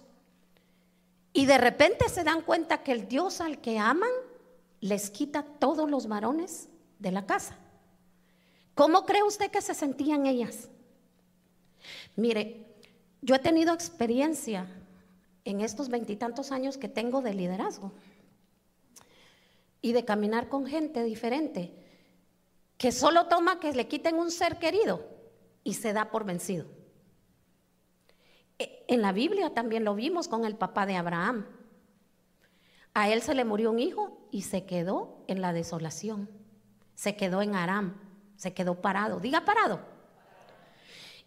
Y 1.33 1.45
de 1.45 1.57
repente 1.57 2.09
se 2.09 2.23
dan 2.23 2.41
cuenta 2.41 2.83
que 2.83 2.91
el 2.91 3.07
Dios 3.07 3.41
al 3.41 3.59
que 3.59 3.77
aman 3.79 4.09
les 4.79 5.09
quita 5.09 5.43
todos 5.43 5.89
los 5.89 6.07
varones 6.07 6.69
de 6.99 7.11
la 7.11 7.25
casa. 7.25 7.57
¿Cómo 8.73 9.05
cree 9.05 9.23
usted 9.23 9.49
que 9.49 9.61
se 9.61 9.73
sentían 9.73 10.25
ellas? 10.25 10.69
Mire, 12.15 12.65
yo 13.21 13.35
he 13.35 13.39
tenido 13.39 13.73
experiencia 13.73 14.67
en 15.45 15.61
estos 15.61 15.89
veintitantos 15.89 16.51
años 16.51 16.77
que 16.77 16.89
tengo 16.89 17.21
de 17.21 17.33
liderazgo 17.33 17.91
y 19.81 19.93
de 19.93 20.05
caminar 20.05 20.49
con 20.49 20.65
gente 20.65 21.03
diferente, 21.03 21.73
que 22.77 22.91
solo 22.91 23.27
toma 23.27 23.59
que 23.59 23.73
le 23.73 23.87
quiten 23.87 24.15
un 24.15 24.31
ser 24.31 24.59
querido 24.59 25.05
y 25.63 25.75
se 25.75 25.93
da 25.93 26.11
por 26.11 26.25
vencido. 26.25 26.67
E, 28.59 28.85
en 28.87 29.01
la 29.01 29.11
Biblia 29.11 29.53
también 29.53 29.83
lo 29.83 29.95
vimos 29.95 30.27
con 30.27 30.45
el 30.45 30.55
papá 30.55 30.85
de 30.85 30.95
Abraham. 30.95 31.45
A 32.93 33.09
él 33.09 33.21
se 33.21 33.35
le 33.35 33.45
murió 33.45 33.71
un 33.71 33.79
hijo 33.79 34.27
y 34.31 34.43
se 34.43 34.65
quedó 34.65 35.23
en 35.27 35.41
la 35.41 35.53
desolación, 35.53 36.29
se 36.95 37.15
quedó 37.15 37.41
en 37.41 37.55
Aram 37.55 38.07
se 38.37 38.53
quedó 38.53 38.75
parado. 38.75 39.19
Diga 39.19 39.43
parado. 39.43 39.81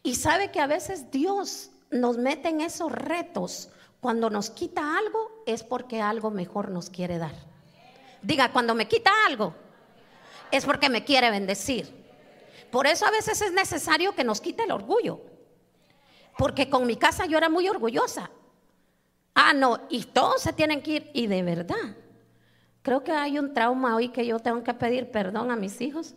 Y 0.03 0.15
sabe 0.15 0.51
que 0.51 0.61
a 0.61 0.67
veces 0.67 1.11
Dios 1.11 1.71
nos 1.91 2.17
mete 2.17 2.49
en 2.49 2.63
esos 2.63 2.91
retos. 2.91 3.69
Cuando 4.01 4.31
nos 4.31 4.49
quita 4.49 4.97
algo 4.97 5.43
es 5.45 5.63
porque 5.63 6.01
algo 6.01 6.31
mejor 6.31 6.71
nos 6.71 6.89
quiere 6.89 7.19
dar. 7.19 7.35
Diga, 8.23 8.53
cuando 8.53 8.75
me 8.75 8.89
quita 8.89 9.11
algo 9.27 9.55
es 10.53 10.65
porque 10.65 10.89
me 10.89 11.05
quiere 11.05 11.31
bendecir. 11.31 11.99
Por 12.71 12.87
eso 12.87 13.07
a 13.07 13.11
veces 13.11 13.41
es 13.41 13.53
necesario 13.53 14.15
que 14.15 14.25
nos 14.25 14.41
quite 14.41 14.65
el 14.65 14.71
orgullo. 14.71 15.21
Porque 16.39 16.71
con 16.71 16.87
mi 16.87 16.97
casa 16.97 17.27
yo 17.27 17.39
era 17.39 17.49
muy 17.49 17.69
orgullosa. 17.69 18.31
Ah, 19.35 19.53
no, 19.53 19.81
y 19.89 20.05
todos 20.05 20.43
se 20.43 20.53
tienen 20.53 20.83
que 20.83 20.91
ir. 20.91 21.11
Y 21.15 21.27
de 21.27 21.43
verdad, 21.43 21.97
Creo 22.83 23.05
que 23.05 23.13
hay 23.13 23.39
un 23.39 23.53
trauma 23.53 23.95
hoy 23.97 24.09
que 24.09 24.27
yo 24.27 24.39
tengo 24.39 24.65
que 24.65 24.73
pedir 24.73 25.11
perdón 25.11 25.51
a 25.51 25.57
mis 25.57 25.81
hijos. 25.81 26.15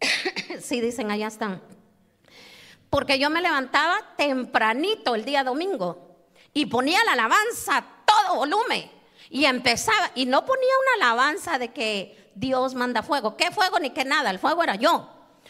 sí, 0.60 0.80
dicen, 0.80 1.10
allá 1.10 1.26
están. 1.26 1.62
Porque 2.88 3.18
yo 3.18 3.28
me 3.28 3.42
levantaba 3.42 3.98
tempranito 4.16 5.14
el 5.14 5.26
día 5.26 5.44
domingo 5.44 6.16
y 6.54 6.66
ponía 6.66 7.04
la 7.04 7.12
alabanza 7.12 7.76
a 7.76 8.04
todo 8.06 8.36
volumen. 8.36 8.90
Y 9.30 9.44
empezaba, 9.44 10.10
y 10.14 10.26
no 10.26 10.44
ponía 10.44 10.72
una 10.96 11.06
alabanza 11.06 11.58
de 11.58 11.68
que 11.68 12.30
Dios 12.34 12.74
manda 12.74 13.02
fuego. 13.02 13.36
¿Qué 13.36 13.50
fuego 13.50 13.78
ni 13.78 13.90
qué 13.90 14.04
nada? 14.04 14.30
El 14.30 14.38
fuego 14.38 14.62
era 14.62 14.76
yo. 14.76 15.08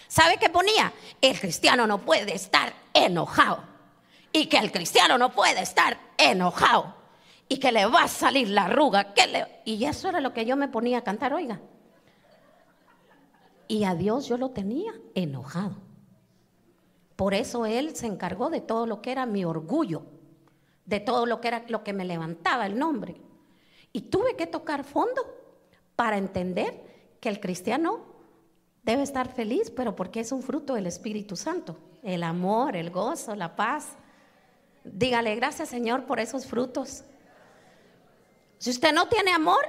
¿Sabe 0.08 0.38
qué 0.38 0.48
ponía? 0.48 0.92
El 1.20 1.38
cristiano 1.38 1.86
no 1.86 1.98
puede 1.98 2.34
estar 2.34 2.72
enojado. 2.94 3.62
Y 4.32 4.46
que 4.46 4.58
el 4.58 4.72
cristiano 4.72 5.18
no 5.18 5.32
puede 5.32 5.62
estar 5.62 5.98
enojado. 6.16 6.94
Y 7.48 7.58
que 7.58 7.72
le 7.72 7.86
va 7.86 8.04
a 8.04 8.08
salir 8.08 8.48
la 8.48 8.64
arruga. 8.64 9.14
Que 9.14 9.62
Y 9.64 9.84
eso 9.84 10.08
era 10.08 10.20
lo 10.20 10.32
que 10.32 10.44
yo 10.44 10.56
me 10.56 10.68
ponía 10.68 10.98
a 10.98 11.04
cantar, 11.04 11.32
oiga. 11.32 11.60
Y 13.68 13.84
a 13.84 13.94
Dios 13.94 14.26
yo 14.26 14.38
lo 14.38 14.50
tenía 14.50 14.92
enojado. 15.14 15.76
Por 17.16 17.34
eso 17.34 17.66
Él 17.66 17.94
se 17.96 18.06
encargó 18.06 18.48
de 18.48 18.60
todo 18.60 18.86
lo 18.86 19.02
que 19.02 19.12
era 19.12 19.26
mi 19.26 19.44
orgullo, 19.44 20.04
de 20.86 21.00
todo 21.00 21.26
lo 21.26 21.40
que 21.40 21.48
era 21.48 21.64
lo 21.68 21.84
que 21.84 21.92
me 21.92 22.04
levantaba 22.04 22.64
el 22.64 22.78
nombre. 22.78 23.20
Y 23.92 24.02
tuve 24.02 24.36
que 24.36 24.46
tocar 24.46 24.84
fondo 24.84 25.22
para 25.96 26.18
entender 26.18 26.80
que 27.20 27.28
el 27.28 27.40
cristiano 27.40 28.04
debe 28.82 29.02
estar 29.02 29.32
feliz, 29.32 29.70
pero 29.70 29.96
porque 29.96 30.20
es 30.20 30.32
un 30.32 30.42
fruto 30.42 30.74
del 30.74 30.86
Espíritu 30.86 31.36
Santo. 31.36 31.76
El 32.02 32.22
amor, 32.22 32.76
el 32.76 32.90
gozo, 32.90 33.34
la 33.34 33.56
paz. 33.56 33.96
Dígale 34.84 35.34
gracias 35.34 35.68
Señor 35.68 36.06
por 36.06 36.20
esos 36.20 36.46
frutos. 36.46 37.04
Si 38.58 38.70
usted 38.70 38.92
no 38.92 39.08
tiene 39.08 39.32
amor, 39.32 39.64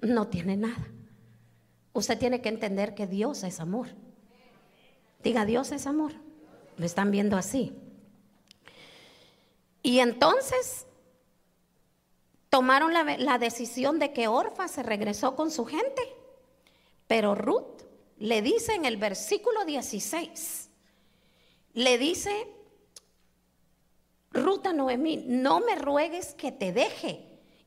no 0.00 0.28
tiene 0.28 0.56
nada. 0.56 0.88
Usted 1.92 2.18
tiene 2.18 2.40
que 2.40 2.48
entender 2.48 2.94
que 2.94 3.06
Dios 3.06 3.42
es 3.42 3.60
amor. 3.60 3.88
Diga, 5.22 5.44
Dios 5.44 5.72
es 5.72 5.86
amor. 5.86 6.12
Lo 6.76 6.86
están 6.86 7.10
viendo 7.10 7.36
así. 7.36 7.76
Y 9.82 9.98
entonces 9.98 10.86
tomaron 12.50 12.92
la, 12.92 13.38
decisión 13.38 13.98
de 13.98 14.12
que 14.12 14.28
Orfa 14.28 14.68
se 14.68 14.82
regresó 14.82 15.36
con 15.36 15.50
su 15.50 15.64
gente. 15.64 16.02
Pero 17.06 17.34
Ruth 17.34 17.82
le 18.18 18.42
dice 18.42 18.74
en 18.74 18.84
el 18.84 18.96
versículo 18.96 19.64
16, 19.64 20.68
le 21.74 21.96
dice, 21.96 22.48
Ruth 24.32 24.66
a 24.66 24.72
Noemí, 24.72 25.24
no 25.26 25.60
me 25.60 25.76
ruegues 25.76 26.34
que 26.34 26.52
te 26.52 26.72
deje 26.72 27.24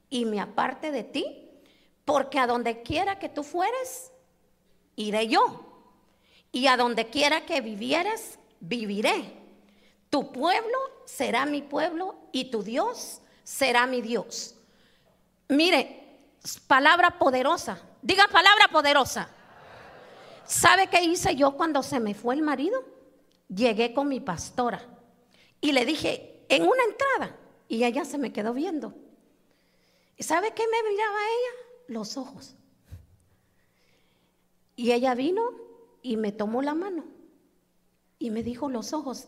y 0.10 0.25
me 0.25 0.40
aparte 0.40 0.92
de 0.92 1.04
ti, 1.04 1.50
porque 2.06 2.38
a 2.38 2.48
donde 2.48 2.84
quiera 2.84 3.18
que 3.18 3.30
tú 3.30 3.44
fueres, 3.44 4.12
iré 4.96 5.28
yo. 5.28 5.70
Y 6.52 6.68
a 6.68 6.78
donde 6.78 7.08
quiera 7.10 7.46
que 7.46 7.62
vivieres, 7.62 8.38
viviré. 8.60 9.34
Tu 10.10 10.32
pueblo 10.32 10.78
será 11.06 11.46
mi 11.46 11.62
pueblo 11.62 12.16
y 12.32 12.52
tu 12.52 12.62
Dios 12.62 13.22
será 13.44 13.88
mi 13.88 14.02
Dios. 14.02 14.56
Mire, 15.53 16.19
palabra 16.67 17.19
poderosa. 17.19 17.79
Diga 18.01 18.27
palabra 18.27 18.67
poderosa. 18.72 19.29
¿Sabe 20.45 20.88
qué 20.88 21.03
hice 21.03 21.36
yo 21.36 21.55
cuando 21.55 21.83
se 21.83 22.00
me 22.00 22.13
fue 22.13 22.36
el 22.36 22.41
marido? 22.41 22.83
Llegué 23.48 23.93
con 23.93 24.07
mi 24.07 24.19
pastora 24.19 24.81
y 25.62 25.72
le 25.72 25.86
dije 25.86 26.45
en 26.50 26.63
una 26.63 26.83
entrada 26.83 27.38
y 27.67 27.83
ella 27.83 28.03
se 28.03 28.17
me 28.17 28.33
quedó 28.33 28.53
viendo. 28.53 28.95
¿Y 30.17 30.24
sabe 30.24 30.53
qué 30.53 30.63
me 30.63 30.89
miraba 30.89 31.19
ella? 31.19 31.69
Los 31.88 32.17
ojos. 32.17 32.55
Y 34.75 34.91
ella 34.91 35.13
vino 35.13 35.43
y 36.01 36.17
me 36.17 36.31
tomó 36.31 36.62
la 36.62 36.74
mano 36.74 37.05
y 38.17 38.31
me 38.31 38.41
dijo 38.41 38.69
los 38.69 38.91
ojos. 38.91 39.27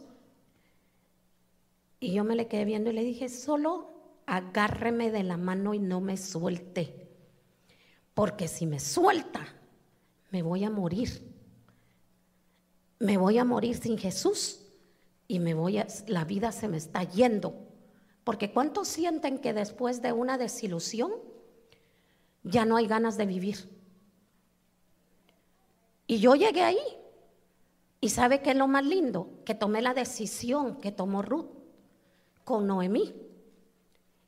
Y 2.00 2.14
yo 2.14 2.24
me 2.24 2.36
le 2.36 2.48
quedé 2.48 2.66
viendo 2.66 2.90
y 2.90 2.94
le 2.94 3.04
dije, 3.04 3.30
solo 3.30 3.95
agárreme 4.26 5.12
de 5.12 5.24
la 5.24 5.38
mano 5.38 5.74
y 5.74 5.80
no 5.80 6.02
me 6.02 6.18
suelte. 6.18 7.08
Porque 8.14 8.48
si 8.48 8.66
me 8.66 8.80
suelta, 8.80 9.46
me 10.32 10.42
voy 10.42 10.64
a 10.64 10.70
morir. 10.70 11.34
Me 13.00 13.18
voy 13.18 13.38
a 13.38 13.46
morir 13.46 13.78
sin 13.78 13.98
Jesús 13.98 14.62
y 15.28 15.40
me 15.40 15.54
voy 15.54 15.80
a 15.80 15.88
la 16.08 16.24
vida 16.24 16.52
se 16.52 16.68
me 16.68 16.78
está 16.78 17.04
yendo. 17.04 17.56
Porque 18.24 18.52
¿cuántos 18.52 18.88
sienten 18.88 19.40
que 19.40 19.54
después 19.54 20.02
de 20.02 20.14
una 20.14 20.38
desilusión 20.38 21.12
ya 22.44 22.66
no 22.66 22.78
hay 22.78 22.88
ganas 22.88 23.18
de 23.18 23.26
vivir? 23.26 23.70
Y 26.08 26.20
yo 26.20 26.36
llegué 26.36 26.62
ahí. 26.62 26.80
¿Y 28.02 28.10
sabe 28.10 28.42
qué 28.42 28.52
es 28.52 28.58
lo 28.58 28.68
más 28.68 28.86
lindo? 28.86 29.42
Que 29.46 29.56
tomé 29.56 29.82
la 29.82 29.94
decisión 29.94 30.80
que 30.80 30.92
tomó 30.92 31.22
Ruth 31.22 31.48
con 32.44 32.68
Noemí. 32.68 33.25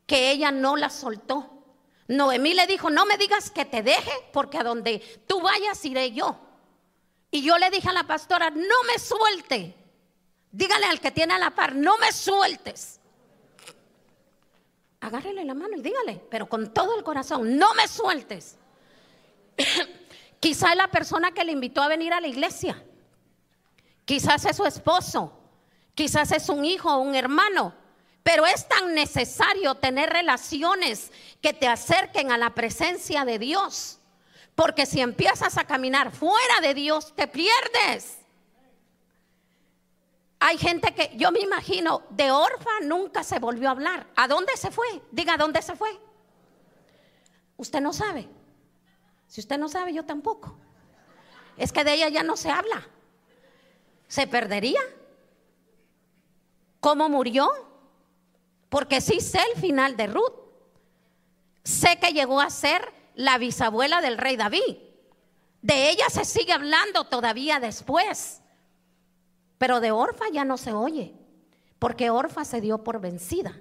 Que 0.07 0.31
ella 0.31 0.51
no 0.51 0.75
la 0.75 0.89
soltó. 0.89 1.53
Noemí 2.07 2.55
le 2.55 2.65
dijo, 2.65 2.89
no 2.89 3.05
me 3.05 3.17
digas 3.17 3.51
que 3.51 3.65
te 3.65 3.83
deje, 3.83 4.11
porque 4.33 4.57
a 4.57 4.63
donde 4.63 4.99
tú 5.27 5.41
vayas 5.41 5.83
iré 5.85 6.11
yo. 6.11 6.39
Y 7.29 7.43
yo 7.43 7.57
le 7.57 7.69
dije 7.69 7.89
a 7.89 7.93
la 7.93 8.07
pastora, 8.07 8.49
no 8.49 8.83
me 8.87 8.97
suelte. 8.97 9.75
Dígale 10.51 10.85
al 10.85 10.99
que 10.99 11.11
tiene 11.11 11.33
a 11.33 11.39
la 11.39 11.51
par, 11.51 11.75
no 11.75 11.97
me 11.97 12.11
sueltes. 12.11 12.99
Agárrele 15.01 15.45
la 15.45 15.53
mano 15.53 15.77
y 15.77 15.81
dígale, 15.81 16.25
pero 16.31 16.49
con 16.49 16.73
todo 16.73 16.97
el 16.97 17.03
corazón, 17.03 17.57
no 17.57 17.73
me 17.75 17.87
sueltes. 17.87 18.57
Quizá 20.39 20.71
es 20.71 20.77
la 20.77 20.87
persona 20.87 21.31
que 21.31 21.43
le 21.43 21.51
invitó 21.51 21.81
a 21.81 21.87
venir 21.87 22.13
a 22.13 22.21
la 22.21 22.27
iglesia. 22.27 22.83
Quizás 24.05 24.45
es 24.45 24.55
su 24.55 24.65
esposo. 24.65 25.33
Quizás 25.93 26.31
es 26.31 26.47
un 26.49 26.63
hijo 26.63 26.93
o 26.93 26.99
un 26.99 27.15
hermano. 27.15 27.73
Pero 28.27 28.45
es 28.45 28.67
tan 28.67 28.93
necesario 28.93 29.75
tener 29.75 30.09
relaciones 30.09 31.13
que 31.41 31.53
te 31.53 31.65
acerquen 31.65 32.29
a 32.29 32.37
la 32.37 32.53
presencia 32.53 33.23
de 33.23 33.39
Dios. 33.39 33.99
Porque 34.53 34.85
si 34.85 34.99
empiezas 34.99 35.57
a 35.57 35.63
caminar 35.63 36.11
fuera 36.11 36.59
de 36.61 36.73
Dios, 36.73 37.15
te 37.15 37.29
pierdes. 37.29 38.17
Hay 40.39 40.57
gente 40.57 40.93
que, 40.93 41.15
yo 41.15 41.31
me 41.31 41.39
imagino, 41.39 42.03
de 42.09 42.29
Orfa 42.29 42.81
nunca 42.81 43.23
se 43.23 43.39
volvió 43.39 43.69
a 43.69 43.71
hablar. 43.71 44.07
¿A 44.17 44.27
dónde 44.27 44.57
se 44.57 44.71
fue? 44.71 45.01
Diga, 45.09 45.35
¿a 45.35 45.37
dónde 45.37 45.61
se 45.61 45.77
fue? 45.77 45.97
Usted 47.55 47.79
no 47.79 47.93
sabe. 47.93 48.27
Si 49.29 49.39
usted 49.39 49.57
no 49.57 49.69
sabe, 49.69 49.93
yo 49.93 50.03
tampoco. 50.03 50.53
Es 51.55 51.71
que 51.71 51.85
de 51.85 51.93
ella 51.93 52.09
ya 52.09 52.23
no 52.23 52.35
se 52.35 52.49
habla. 52.49 52.85
¿Se 54.09 54.27
perdería? 54.27 54.81
¿Cómo 56.81 57.07
murió? 57.07 57.66
Porque 58.69 59.01
sí 59.01 59.21
sé 59.21 59.39
el 59.53 59.61
final 59.61 59.95
de 59.95 60.07
Ruth. 60.07 60.33
Sé 61.63 61.97
que 61.99 62.13
llegó 62.13 62.41
a 62.41 62.49
ser 62.49 62.93
la 63.15 63.37
bisabuela 63.37 64.01
del 64.01 64.17
rey 64.17 64.37
David. 64.37 64.77
De 65.61 65.89
ella 65.89 66.09
se 66.09 66.25
sigue 66.25 66.53
hablando 66.53 67.05
todavía 67.05 67.59
después. 67.59 68.41
Pero 69.57 69.79
de 69.79 69.91
Orfa 69.91 70.25
ya 70.31 70.45
no 70.45 70.57
se 70.57 70.71
oye, 70.71 71.13
porque 71.79 72.09
Orfa 72.09 72.45
se 72.45 72.61
dio 72.61 72.83
por 72.83 73.01
vencida. 73.01 73.59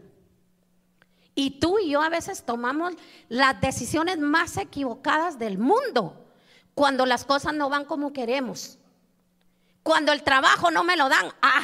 Y 1.34 1.58
tú 1.58 1.78
y 1.78 1.90
yo 1.90 2.02
a 2.02 2.08
veces 2.08 2.44
tomamos 2.44 2.94
las 3.28 3.60
decisiones 3.60 4.18
más 4.18 4.56
equivocadas 4.56 5.38
del 5.38 5.58
mundo 5.58 6.26
cuando 6.74 7.06
las 7.06 7.24
cosas 7.24 7.54
no 7.54 7.68
van 7.68 7.84
como 7.84 8.12
queremos. 8.12 8.78
Cuando 9.82 10.12
el 10.12 10.22
trabajo 10.22 10.70
no 10.70 10.84
me 10.84 10.96
lo 10.96 11.08
dan, 11.08 11.32
ah. 11.42 11.62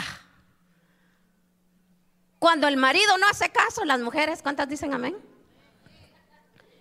Cuando 2.42 2.66
el 2.66 2.76
marido 2.76 3.16
no 3.18 3.28
hace 3.28 3.50
caso, 3.50 3.84
las 3.84 4.00
mujeres, 4.00 4.42
¿cuántas 4.42 4.68
dicen 4.68 4.92
amén? 4.92 5.16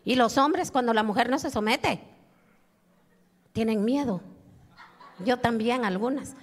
Y 0.03 0.15
los 0.15 0.39
hombres, 0.39 0.71
cuando 0.71 0.91
la 0.91 1.03
mujer 1.03 1.29
no 1.29 1.37
se 1.37 1.51
somete, 1.51 2.01
tienen 3.53 3.85
miedo. 3.85 4.21
Yo 5.19 5.37
también, 5.37 5.85
algunas. 5.85 6.33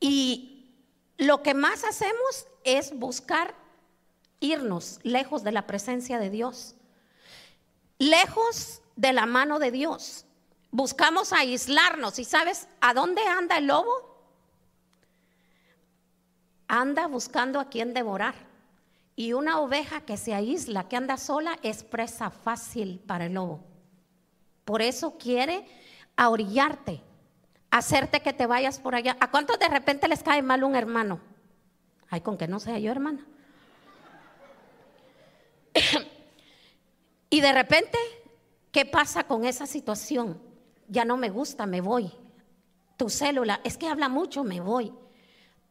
Y 0.00 0.72
lo 1.18 1.42
que 1.42 1.52
más 1.52 1.84
hacemos 1.84 2.46
es 2.64 2.98
buscar 2.98 3.54
irnos 4.40 5.00
lejos 5.02 5.44
de 5.44 5.52
la 5.52 5.66
presencia 5.66 6.18
de 6.18 6.30
Dios, 6.30 6.76
lejos 7.98 8.80
de 8.96 9.12
la 9.12 9.26
mano 9.26 9.58
de 9.58 9.70
Dios. 9.70 10.24
Buscamos 10.70 11.34
aislarnos. 11.34 12.18
¿Y 12.18 12.24
sabes 12.24 12.68
a 12.80 12.94
dónde 12.94 13.20
anda 13.26 13.58
el 13.58 13.66
lobo? 13.66 14.13
Anda 16.68 17.06
buscando 17.06 17.60
a 17.60 17.68
quien 17.68 17.94
devorar. 17.94 18.34
Y 19.16 19.32
una 19.32 19.60
oveja 19.60 20.00
que 20.00 20.16
se 20.16 20.34
aísla, 20.34 20.88
que 20.88 20.96
anda 20.96 21.16
sola, 21.16 21.58
es 21.62 21.84
presa 21.84 22.30
fácil 22.30 23.00
para 23.06 23.26
el 23.26 23.34
lobo. 23.34 23.60
Por 24.64 24.82
eso 24.82 25.16
quiere 25.18 25.66
ahorillarte, 26.16 27.00
hacerte 27.70 28.20
que 28.20 28.32
te 28.32 28.46
vayas 28.46 28.80
por 28.80 28.94
allá. 28.94 29.16
¿A 29.20 29.30
cuántos 29.30 29.58
de 29.58 29.68
repente 29.68 30.08
les 30.08 30.22
cae 30.22 30.42
mal 30.42 30.64
un 30.64 30.74
hermano? 30.74 31.20
Ay, 32.08 32.22
con 32.22 32.36
que 32.36 32.48
no 32.48 32.58
sea 32.58 32.78
yo, 32.78 32.90
hermana. 32.90 33.24
y 37.30 37.40
de 37.40 37.52
repente, 37.52 37.98
¿qué 38.72 38.84
pasa 38.84 39.24
con 39.24 39.44
esa 39.44 39.66
situación? 39.66 40.40
Ya 40.88 41.04
no 41.04 41.16
me 41.16 41.30
gusta, 41.30 41.66
me 41.66 41.80
voy. 41.80 42.12
Tu 42.96 43.10
célula, 43.10 43.60
es 43.64 43.76
que 43.76 43.88
habla 43.88 44.08
mucho, 44.08 44.44
me 44.44 44.60
voy. 44.60 44.92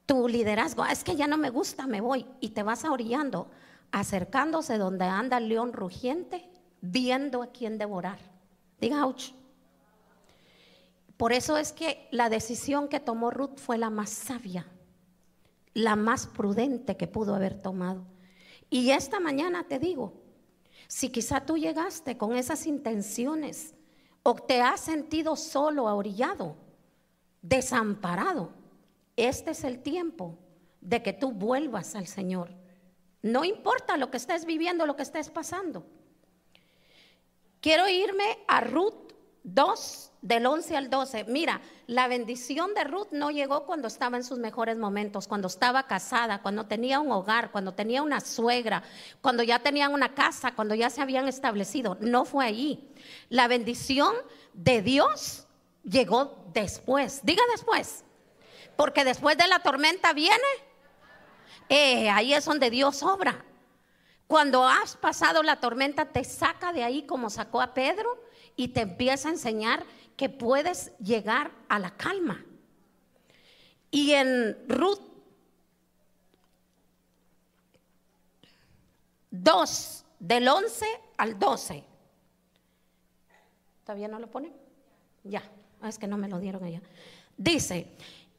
Tu 0.06 0.28
liderazgo, 0.28 0.86
es 0.86 1.04
que 1.04 1.16
ya 1.16 1.28
no 1.28 1.38
me 1.38 1.50
gusta, 1.50 1.88
me 1.88 2.02
voy. 2.02 2.26
Y 2.40 2.50
te 2.50 2.64
vas 2.64 2.84
orillando, 2.84 3.50
acercándose 3.92 4.78
donde 4.78 5.06
anda 5.06 5.38
el 5.38 5.50
león 5.50 5.74
rugiente, 5.74 6.50
viendo 6.82 7.42
a 7.42 7.48
quién 7.48 7.78
devorar. 7.78 8.20
Diga, 8.80 9.06
ouch. 9.06 9.32
Por 11.16 11.32
eso 11.32 11.58
es 11.58 11.72
que 11.72 12.08
la 12.12 12.30
decisión 12.30 12.90
que 12.90 13.00
tomó 13.00 13.32
Ruth 13.32 13.58
fue 13.58 13.78
la 13.78 13.90
más 13.90 14.10
sabia, 14.10 14.68
la 15.74 15.96
más 15.96 16.28
prudente 16.28 16.98
que 16.98 17.08
pudo 17.08 17.36
haber 17.36 17.62
tomado. 17.62 18.04
Y 18.70 18.90
esta 18.90 19.20
mañana 19.20 19.66
te 19.68 19.80
digo, 19.80 20.14
si 20.88 21.10
quizá 21.10 21.46
tú 21.46 21.58
llegaste 21.58 22.18
con 22.18 22.36
esas 22.36 22.66
intenciones 22.66 23.74
o 24.24 24.36
te 24.36 24.62
has 24.62 24.82
sentido 24.82 25.36
solo, 25.36 25.88
ahorillado, 25.88 26.56
desamparado, 27.42 28.52
este 29.16 29.52
es 29.52 29.64
el 29.64 29.82
tiempo 29.82 30.38
de 30.82 31.02
que 31.02 31.14
tú 31.14 31.32
vuelvas 31.32 31.96
al 31.96 32.08
Señor. 32.08 32.50
No 33.22 33.46
importa 33.46 33.98
lo 33.98 34.12
que 34.12 34.18
estés 34.18 34.46
viviendo, 34.46 34.86
lo 34.86 34.96
que 34.96 35.04
estés 35.04 35.30
pasando. 35.30 35.86
Quiero 37.62 37.88
irme 37.88 38.40
a 38.48 38.62
Ruth 38.62 39.14
2, 39.44 40.12
del 40.22 40.46
11 40.46 40.78
al 40.78 40.90
12. 40.90 41.26
Mira, 41.26 41.62
la 41.86 42.08
bendición 42.08 42.74
de 42.74 42.86
Ruth 42.86 43.10
no 43.12 43.30
llegó 43.30 43.66
cuando 43.66 43.88
estaba 43.88 44.18
en 44.18 44.24
sus 44.24 44.40
mejores 44.40 44.78
momentos, 44.78 45.28
cuando 45.28 45.48
estaba 45.48 45.86
casada, 45.86 46.42
cuando 46.42 46.66
tenía 46.66 47.00
un 47.02 47.12
hogar, 47.12 47.52
cuando 47.52 47.74
tenía 47.74 48.02
una 48.02 48.22
suegra, 48.22 48.84
cuando 49.22 49.44
ya 49.44 49.60
tenían 49.60 49.94
una 49.94 50.16
casa, 50.16 50.56
cuando 50.56 50.76
ya 50.76 50.90
se 50.90 51.02
habían 51.02 51.28
establecido. 51.28 51.98
No 52.00 52.26
fue 52.26 52.46
ahí. 52.46 52.90
La 53.30 53.48
bendición 53.48 54.14
de 54.54 54.82
Dios 54.82 55.46
llegó 55.84 56.46
después. 56.54 57.20
Diga 57.24 57.44
después. 57.52 58.06
Porque 58.76 59.04
después 59.04 59.38
de 59.38 59.48
la 59.48 59.60
tormenta 59.60 60.14
viene. 60.14 60.38
Eh, 61.70 62.10
ahí 62.10 62.34
es 62.34 62.46
donde 62.46 62.70
Dios 62.70 63.04
obra. 63.04 63.44
Cuando 64.28 64.68
has 64.68 64.98
pasado 64.98 65.44
la 65.44 65.60
tormenta, 65.60 66.06
te 66.06 66.24
saca 66.24 66.74
de 66.74 66.84
ahí 66.84 67.04
como 67.04 67.30
sacó 67.30 67.62
a 67.62 67.74
Pedro 67.74 68.24
y 68.56 68.70
te 68.70 68.82
empieza 68.82 69.30
a 69.30 69.32
enseñar 69.32 69.86
que 70.18 70.30
puedes 70.30 70.96
llegar 70.98 71.52
a 71.70 71.80
la 71.80 71.92
calma. 71.92 72.44
Y 73.92 74.14
en 74.14 74.58
Ruth 74.68 75.02
2, 79.30 80.06
del 80.20 80.48
11 80.48 80.86
al 81.18 81.38
12. 81.38 81.84
¿Todavía 83.84 84.08
no 84.08 84.20
lo 84.20 84.30
ponen? 84.30 84.54
Ya, 85.24 85.44
es 85.84 85.98
que 85.98 86.08
no 86.08 86.18
me 86.18 86.30
lo 86.30 86.40
dieron 86.40 86.64
allá. 86.64 86.82
Dice, 87.38 87.88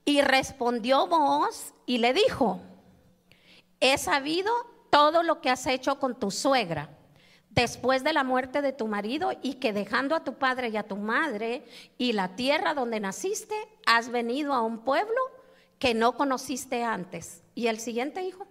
y 0.05 0.21
respondió 0.21 1.07
vos 1.07 1.75
y 1.87 1.99
le 1.99 2.13
dijo, 2.13 2.61
he 3.81 3.99
sabido 3.99 4.53
todo 4.91 5.23
lo 5.23 5.41
que 5.41 5.51
has 5.51 5.67
hecho 5.67 5.99
con 5.99 6.19
tu 6.19 6.31
suegra 6.31 6.91
después 7.51 8.03
de 8.03 8.13
la 8.13 8.25
muerte 8.25 8.63
de 8.63 8.73
tu 8.73 8.87
marido 8.89 9.33
y 9.43 9.55
que 9.55 9.73
dejando 9.73 10.15
a 10.15 10.25
tu 10.25 10.35
padre 10.35 10.69
y 10.69 10.77
a 10.77 10.89
tu 10.89 10.97
madre 10.97 11.65
y 11.99 12.13
la 12.13 12.35
tierra 12.37 12.75
donde 12.75 13.01
naciste, 13.01 13.55
has 13.87 14.09
venido 14.09 14.53
a 14.53 14.63
un 14.63 14.79
pueblo 14.81 15.21
que 15.79 15.95
no 15.95 16.17
conociste 16.17 16.83
antes. 16.83 17.43
Y 17.55 17.69
el 17.69 17.79
siguiente 17.79 18.23
hijo, 18.23 18.47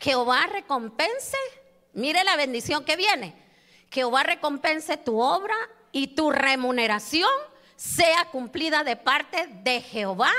Jehová 0.00 0.46
recompense, 0.46 1.36
mire 1.92 2.24
la 2.24 2.36
bendición 2.36 2.84
que 2.84 2.96
viene, 2.96 3.34
Jehová 3.90 4.22
recompense 4.22 4.96
tu 4.96 5.20
obra 5.20 5.54
y 5.92 6.08
tu 6.08 6.30
remuneración 6.30 7.30
sea 7.76 8.26
cumplida 8.30 8.84
de 8.84 8.96
parte 8.96 9.46
de 9.62 9.80
Jehová, 9.80 10.32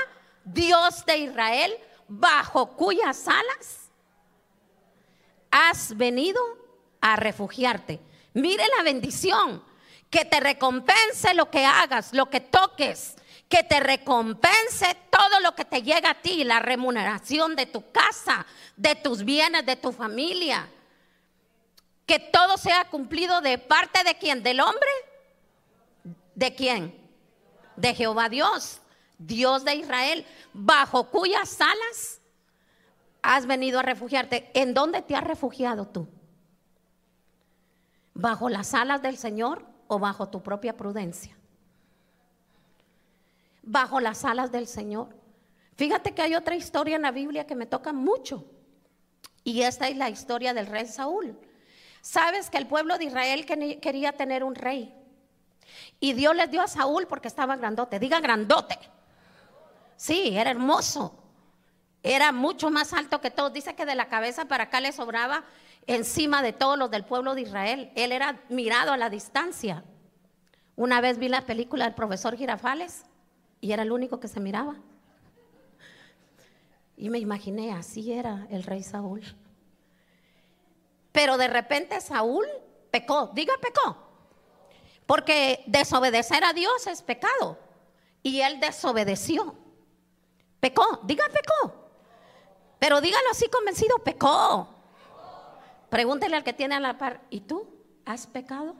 Dios 0.44 1.04
de 1.04 1.18
Israel, 1.18 1.74
bajo 2.08 2.76
cuyas 2.76 3.26
alas 3.28 3.90
has 5.50 5.96
venido 5.96 6.40
a 7.00 7.16
refugiarte. 7.16 8.00
Mire 8.34 8.64
la 8.76 8.82
bendición, 8.82 9.62
que 10.10 10.24
te 10.24 10.40
recompense 10.40 11.34
lo 11.34 11.50
que 11.50 11.64
hagas, 11.64 12.12
lo 12.12 12.30
que 12.30 12.40
toques, 12.40 13.16
que 13.48 13.62
te 13.62 13.80
recompense 13.80 14.96
todo 15.10 15.40
lo 15.40 15.54
que 15.54 15.64
te 15.64 15.82
llega 15.82 16.10
a 16.10 16.22
ti, 16.22 16.44
la 16.44 16.58
remuneración 16.58 17.56
de 17.56 17.66
tu 17.66 17.90
casa, 17.90 18.46
de 18.76 18.94
tus 18.94 19.24
bienes, 19.24 19.64
de 19.66 19.76
tu 19.76 19.92
familia. 19.92 20.68
Que 22.06 22.18
todo 22.18 22.56
sea 22.56 22.84
cumplido 22.84 23.40
de 23.40 23.58
parte 23.58 24.04
de 24.04 24.16
quién, 24.16 24.42
del 24.42 24.60
hombre. 24.60 24.90
¿De 26.34 26.54
quién? 26.54 27.05
De 27.76 27.94
Jehová 27.94 28.28
Dios, 28.28 28.80
Dios 29.18 29.64
de 29.64 29.74
Israel, 29.76 30.26
bajo 30.52 31.10
cuyas 31.10 31.60
alas 31.60 32.20
has 33.22 33.46
venido 33.46 33.78
a 33.78 33.82
refugiarte. 33.82 34.50
¿En 34.54 34.74
dónde 34.74 35.02
te 35.02 35.16
has 35.16 35.24
refugiado 35.24 35.86
tú? 35.86 36.08
¿Bajo 38.14 38.48
las 38.48 38.72
alas 38.72 39.02
del 39.02 39.18
Señor 39.18 39.66
o 39.88 39.98
bajo 39.98 40.28
tu 40.28 40.42
propia 40.42 40.76
prudencia? 40.76 41.36
Bajo 43.62 44.00
las 44.00 44.24
alas 44.24 44.52
del 44.52 44.66
Señor. 44.66 45.08
Fíjate 45.76 46.14
que 46.14 46.22
hay 46.22 46.34
otra 46.34 46.56
historia 46.56 46.96
en 46.96 47.02
la 47.02 47.10
Biblia 47.10 47.46
que 47.46 47.54
me 47.54 47.66
toca 47.66 47.92
mucho. 47.92 48.46
Y 49.44 49.62
esta 49.62 49.88
es 49.88 49.96
la 49.96 50.08
historia 50.08 50.54
del 50.54 50.66
rey 50.66 50.86
Saúl. 50.86 51.38
Sabes 52.00 52.48
que 52.48 52.58
el 52.58 52.66
pueblo 52.66 52.96
de 52.96 53.04
Israel 53.04 53.44
quería 53.44 54.12
tener 54.12 54.44
un 54.44 54.54
rey. 54.54 54.94
Y 56.00 56.12
Dios 56.12 56.34
les 56.36 56.50
dio 56.50 56.62
a 56.62 56.68
Saúl 56.68 57.06
porque 57.06 57.28
estaba 57.28 57.56
grandote. 57.56 57.98
Diga 57.98 58.20
grandote. 58.20 58.78
Sí, 59.96 60.36
era 60.36 60.50
hermoso. 60.50 61.22
Era 62.02 62.32
mucho 62.32 62.70
más 62.70 62.92
alto 62.92 63.20
que 63.20 63.30
todos. 63.30 63.52
Dice 63.52 63.74
que 63.74 63.86
de 63.86 63.94
la 63.94 64.08
cabeza 64.08 64.44
para 64.44 64.64
acá 64.64 64.80
le 64.80 64.92
sobraba 64.92 65.44
encima 65.86 66.42
de 66.42 66.52
todos 66.52 66.78
los 66.78 66.90
del 66.90 67.04
pueblo 67.04 67.34
de 67.34 67.42
Israel. 67.42 67.90
Él 67.96 68.12
era 68.12 68.40
mirado 68.48 68.92
a 68.92 68.96
la 68.96 69.10
distancia. 69.10 69.84
Una 70.76 71.00
vez 71.00 71.18
vi 71.18 71.28
la 71.28 71.46
película 71.46 71.84
del 71.84 71.94
profesor 71.94 72.36
Girafales 72.36 73.04
y 73.60 73.72
era 73.72 73.82
el 73.82 73.92
único 73.92 74.20
que 74.20 74.28
se 74.28 74.40
miraba. 74.40 74.76
Y 76.96 77.10
me 77.10 77.18
imaginé, 77.18 77.72
así 77.72 78.12
era 78.12 78.46
el 78.50 78.62
rey 78.62 78.82
Saúl. 78.82 79.22
Pero 81.12 81.38
de 81.38 81.48
repente 81.48 82.00
Saúl 82.00 82.46
pecó, 82.90 83.30
diga 83.34 83.54
pecó, 83.60 84.05
porque 85.06 85.62
desobedecer 85.66 86.44
a 86.44 86.52
Dios 86.52 86.86
es 86.86 87.02
pecado. 87.02 87.58
Y 88.22 88.40
él 88.40 88.58
desobedeció. 88.60 89.54
Pecó, 90.60 91.00
diga 91.04 91.24
pecó. 91.28 91.74
Pero 92.78 93.00
dígalo 93.00 93.30
así 93.30 93.48
convencido, 93.48 93.98
pecó. 94.00 94.68
Pregúntele 95.88 96.36
al 96.36 96.44
que 96.44 96.52
tiene 96.52 96.74
a 96.74 96.80
la 96.80 96.98
par, 96.98 97.20
¿y 97.30 97.40
tú 97.40 97.68
has 98.04 98.26
pecado? 98.26 98.74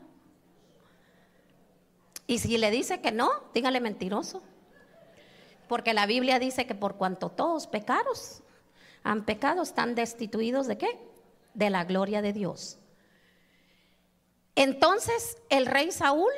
Y 2.27 2.41
si 2.41 2.59
le 2.59 2.73
dice 2.73 3.01
que 3.01 3.13
no, 3.13 3.31
dígale 3.55 3.81
mentiroso. 3.81 4.43
Porque 5.69 5.95
la 5.95 6.07
Biblia 6.07 6.39
dice 6.39 6.67
que 6.67 6.75
por 6.75 6.97
cuanto 6.97 7.31
todos 7.31 7.69
pecaros 7.69 8.43
han 9.05 9.25
pecado, 9.25 9.63
están 9.63 9.95
destituidos 9.95 10.67
de 10.67 10.79
qué? 10.79 10.99
De 11.55 11.71
la 11.71 11.85
gloria 11.85 12.23
de 12.23 12.33
Dios. 12.33 12.79
Entonces 14.57 15.39
el 15.51 15.67
rey 15.67 15.93
Saúl 15.93 16.33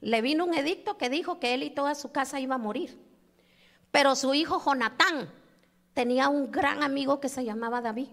le 0.00 0.20
vino 0.20 0.44
un 0.44 0.54
edicto 0.54 0.98
que 0.98 1.08
dijo 1.08 1.40
que 1.40 1.54
él 1.54 1.62
y 1.62 1.70
toda 1.70 1.94
su 1.94 2.12
casa 2.12 2.40
iba 2.40 2.56
a 2.56 2.58
morir. 2.58 3.00
Pero 3.90 4.16
su 4.16 4.34
hijo 4.34 4.62
Jonatán 4.62 5.30
tenía 5.94 6.28
un 6.28 6.50
gran 6.50 6.82
amigo 6.82 7.20
que 7.20 7.28
se 7.28 7.44
llamaba 7.44 7.80
David. 7.80 8.08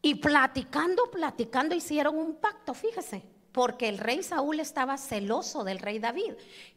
Y 0.00 0.16
platicando, 0.16 1.10
platicando, 1.12 1.76
hicieron 1.76 2.16
un 2.16 2.34
pacto, 2.34 2.74
fíjese, 2.74 3.22
porque 3.52 3.88
el 3.88 3.98
rey 3.98 4.22
Saúl 4.22 4.58
estaba 4.58 4.96
celoso 4.96 5.62
del 5.62 5.78
rey 5.78 5.98
David. 5.98 6.32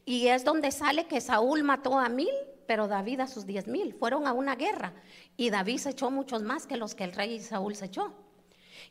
Y 0.06 0.28
es 0.28 0.44
donde 0.44 0.72
sale 0.72 1.08
que 1.08 1.22
Saúl 1.22 1.64
mató 1.64 1.98
a 1.98 2.10
mil, 2.10 2.30
pero 2.68 2.88
David 2.88 3.22
a 3.22 3.28
sus 3.28 3.46
diez 3.46 3.68
mil. 3.68 3.96
Fueron 3.96 4.28
a 4.28 4.34
una 4.34 4.56
guerra 4.56 4.94
y 5.38 5.50
David 5.50 5.78
se 5.78 5.92
echó 5.92 6.12
muchos 6.12 6.44
más 6.44 6.68
que 6.68 6.78
los 6.78 6.94
que 6.94 7.06
el 7.06 7.14
rey 7.14 7.40
Saúl 7.40 7.76
se 7.76 7.86
echó. 7.86 8.14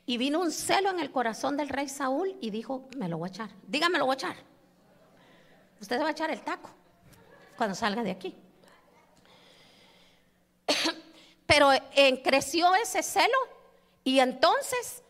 Y 0.05 0.17
vino 0.17 0.39
un 0.39 0.51
celo 0.51 0.89
en 0.89 0.99
el 0.99 1.11
corazón 1.11 1.57
del 1.57 1.69
rey 1.69 1.89
Saúl 1.89 2.37
y 2.39 2.51
dijo, 2.51 2.87
me 2.97 3.09
lo 3.09 3.17
voy 3.17 3.29
a 3.29 3.31
echar. 3.31 3.49
Dígame, 3.67 3.97
lo 3.97 4.05
voy 4.05 4.13
a 4.13 4.15
echar. 4.15 4.35
Usted 5.81 5.97
se 5.97 6.01
va 6.03 6.09
a 6.09 6.11
echar 6.11 6.29
el 6.29 6.41
taco 6.41 6.69
cuando 7.57 7.75
salga 7.75 8.03
de 8.03 8.11
aquí. 8.11 8.35
Pero 11.45 11.69
en, 11.95 12.17
creció 12.17 12.75
ese 12.75 13.01
celo 13.03 13.37
y 14.03 14.19
entonces 14.19 15.03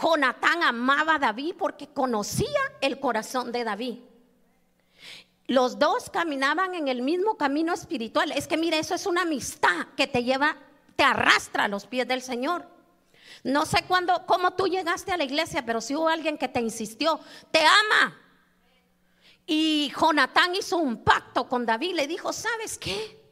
Jonatán 0.00 0.62
amaba 0.62 1.16
a 1.16 1.18
David 1.18 1.54
porque 1.58 1.88
conocía 1.88 2.60
el 2.80 2.98
corazón 2.98 3.52
de 3.52 3.64
David. 3.64 3.98
Los 5.46 5.78
dos 5.78 6.10
caminaban 6.10 6.74
en 6.74 6.88
el 6.88 7.02
mismo 7.02 7.36
camino 7.36 7.74
espiritual. 7.74 8.32
Es 8.32 8.48
que 8.48 8.56
mire, 8.56 8.78
eso 8.78 8.94
es 8.94 9.06
una 9.06 9.22
amistad 9.22 9.88
que 9.96 10.06
te 10.06 10.24
lleva, 10.24 10.56
te 10.96 11.04
arrastra 11.04 11.64
a 11.64 11.68
los 11.68 11.86
pies 11.86 12.08
del 12.08 12.22
Señor. 12.22 12.73
No 13.44 13.66
sé 13.66 13.84
cuándo, 13.86 14.24
cómo 14.26 14.52
tú 14.54 14.66
llegaste 14.66 15.12
a 15.12 15.18
la 15.18 15.24
iglesia, 15.24 15.64
pero 15.66 15.82
si 15.82 15.94
hubo 15.94 16.08
alguien 16.08 16.38
que 16.38 16.48
te 16.48 16.60
insistió, 16.60 17.20
te 17.50 17.60
ama. 17.60 18.18
Y 19.46 19.92
Jonatán 20.00 20.54
hizo 20.54 20.78
un 20.78 21.04
pacto 21.04 21.46
con 21.46 21.66
David, 21.66 21.94
le 21.94 22.06
dijo, 22.06 22.32
¿sabes 22.32 22.78
qué? 22.78 23.22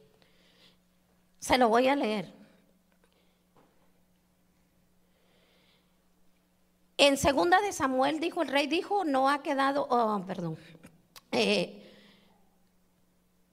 Se 1.39 1.57
lo 1.57 1.71
voy 1.71 1.89
a 1.89 1.97
leer. 1.97 2.31
En 6.99 7.17
segunda 7.17 7.63
de 7.63 7.73
Samuel 7.73 8.21
dijo, 8.21 8.43
el 8.43 8.49
rey 8.49 8.67
dijo, 8.67 9.07
no 9.07 9.31
ha 9.31 9.43
quedado, 9.43 9.87
oh, 9.89 10.23
perdón. 10.27 10.59
Eh, 11.33 11.79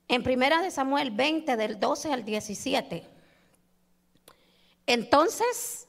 en 0.08 0.22
primera 0.22 0.60
de 0.60 0.70
Samuel 0.70 1.10
20, 1.10 1.56
del 1.56 1.80
12 1.80 2.12
al 2.12 2.24
17. 2.26 3.08
Entonces 4.86 5.86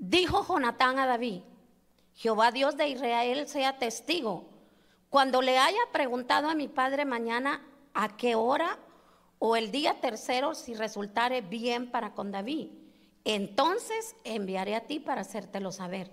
dijo 0.00 0.44
Jonatán 0.44 0.98
a 0.98 1.06
David, 1.06 1.42
Jehová 2.14 2.50
Dios 2.50 2.76
de 2.76 2.88
Israel 2.88 3.46
sea 3.46 3.78
testigo, 3.78 4.48
cuando 5.08 5.42
le 5.42 5.58
haya 5.58 5.78
preguntado 5.92 6.48
a 6.48 6.54
mi 6.54 6.68
padre 6.68 7.04
mañana 7.04 7.64
a 7.94 8.16
qué 8.16 8.34
hora 8.34 8.78
o 9.38 9.56
el 9.56 9.70
día 9.70 10.00
tercero 10.00 10.54
si 10.54 10.74
resultare 10.74 11.40
bien 11.42 11.90
para 11.90 12.14
con 12.14 12.32
David, 12.32 12.68
entonces 13.24 14.16
enviaré 14.24 14.74
a 14.74 14.86
ti 14.86 14.98
para 14.98 15.20
hacértelo 15.20 15.72
saber. 15.72 16.10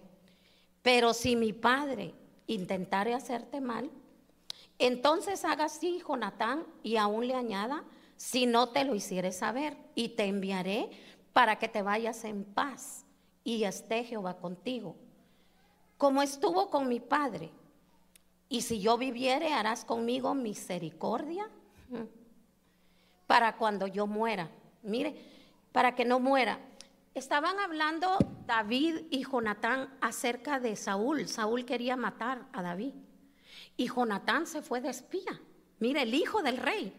Pero 0.82 1.14
si 1.14 1.36
mi 1.36 1.54
padre 1.54 2.14
intentare 2.48 3.14
hacerte 3.14 3.62
mal, 3.62 3.90
entonces 4.80 5.44
haga 5.44 5.66
así, 5.66 6.02
Jonatán, 6.08 6.66
y 6.84 6.98
aún 6.98 7.28
le 7.28 7.36
añada, 7.36 7.84
si 8.16 8.46
no 8.46 8.70
te 8.70 8.84
lo 8.84 8.96
hicieres 8.96 9.38
saber, 9.38 9.78
y 9.96 10.10
te 10.10 10.26
enviaré 10.26 10.90
para 11.34 11.58
que 11.58 11.68
te 11.68 11.82
vayas 11.82 12.24
en 12.24 12.44
paz, 12.44 13.07
y 13.48 13.64
esté 13.64 14.04
Jehová 14.04 14.36
contigo. 14.36 14.98
Como 15.98 16.22
estuvo 16.22 16.70
con 16.70 16.90
mi 16.90 17.00
padre, 17.00 17.50
y 18.50 18.62
si 18.62 18.82
yo 18.82 18.98
viviere, 18.98 19.54
harás 19.54 19.86
conmigo 19.86 20.34
misericordia 20.34 21.50
para 23.28 23.56
cuando 23.56 23.88
yo 23.88 24.06
muera. 24.06 24.52
Mire, 24.84 25.16
para 25.72 25.96
que 25.96 26.04
no 26.04 26.20
muera. 26.20 26.60
Estaban 27.14 27.58
hablando 27.60 28.18
David 28.46 29.06
y 29.12 29.24
Jonatán 29.24 29.98
acerca 30.02 30.60
de 30.60 30.76
Saúl. 30.76 31.30
Saúl 31.30 31.64
quería 31.64 31.96
matar 31.96 32.50
a 32.52 32.62
David. 32.62 32.96
Y 33.78 33.88
Jonatán 33.88 34.46
se 34.46 34.62
fue 34.62 34.82
de 34.82 34.90
espía. 34.90 35.40
Mire, 35.80 36.02
el 36.02 36.14
hijo 36.14 36.44
del 36.44 36.58
rey, 36.58 36.94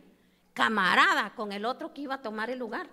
camarada 0.54 1.34
con 1.34 1.52
el 1.52 1.66
otro 1.66 1.92
que 1.92 2.00
iba 2.00 2.14
a 2.14 2.22
tomar 2.22 2.48
el 2.48 2.58
lugar. 2.58 2.88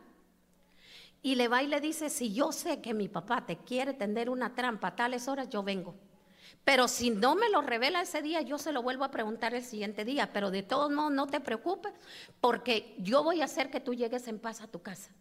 Y 1.26 1.34
le 1.34 1.48
va 1.48 1.64
y 1.64 1.68
le 1.68 1.82
dice, 1.82 2.12
si 2.12 2.32
yo 2.32 2.52
sé 2.52 2.82
que 2.82 2.94
mi 2.94 3.08
papá 3.08 3.48
te 3.48 3.58
quiere 3.58 3.96
tender 3.96 4.30
una 4.30 4.54
trampa 4.54 4.90
a 4.90 4.96
tales 4.96 5.28
horas, 5.28 5.50
yo 5.50 5.64
vengo. 5.64 5.96
Pero 6.64 6.88
si 6.88 7.10
no 7.10 7.34
me 7.34 7.50
lo 7.50 7.64
revela 7.64 8.04
ese 8.04 8.22
día, 8.22 8.44
yo 8.44 8.60
se 8.60 8.72
lo 8.72 8.84
vuelvo 8.84 9.06
a 9.06 9.10
preguntar 9.10 9.56
el 9.56 9.64
siguiente 9.64 10.06
día. 10.06 10.32
Pero 10.32 10.52
de 10.52 10.62
todos 10.62 10.92
modos, 10.92 11.12
no 11.14 11.26
te 11.26 11.40
preocupes, 11.40 11.94
porque 12.40 12.94
yo 13.00 13.24
voy 13.24 13.42
a 13.42 13.46
hacer 13.46 13.72
que 13.72 13.80
tú 13.80 13.96
llegues 13.96 14.28
en 14.28 14.38
paz 14.38 14.62
a 14.62 14.68
tu 14.68 14.84
casa. 14.84 15.16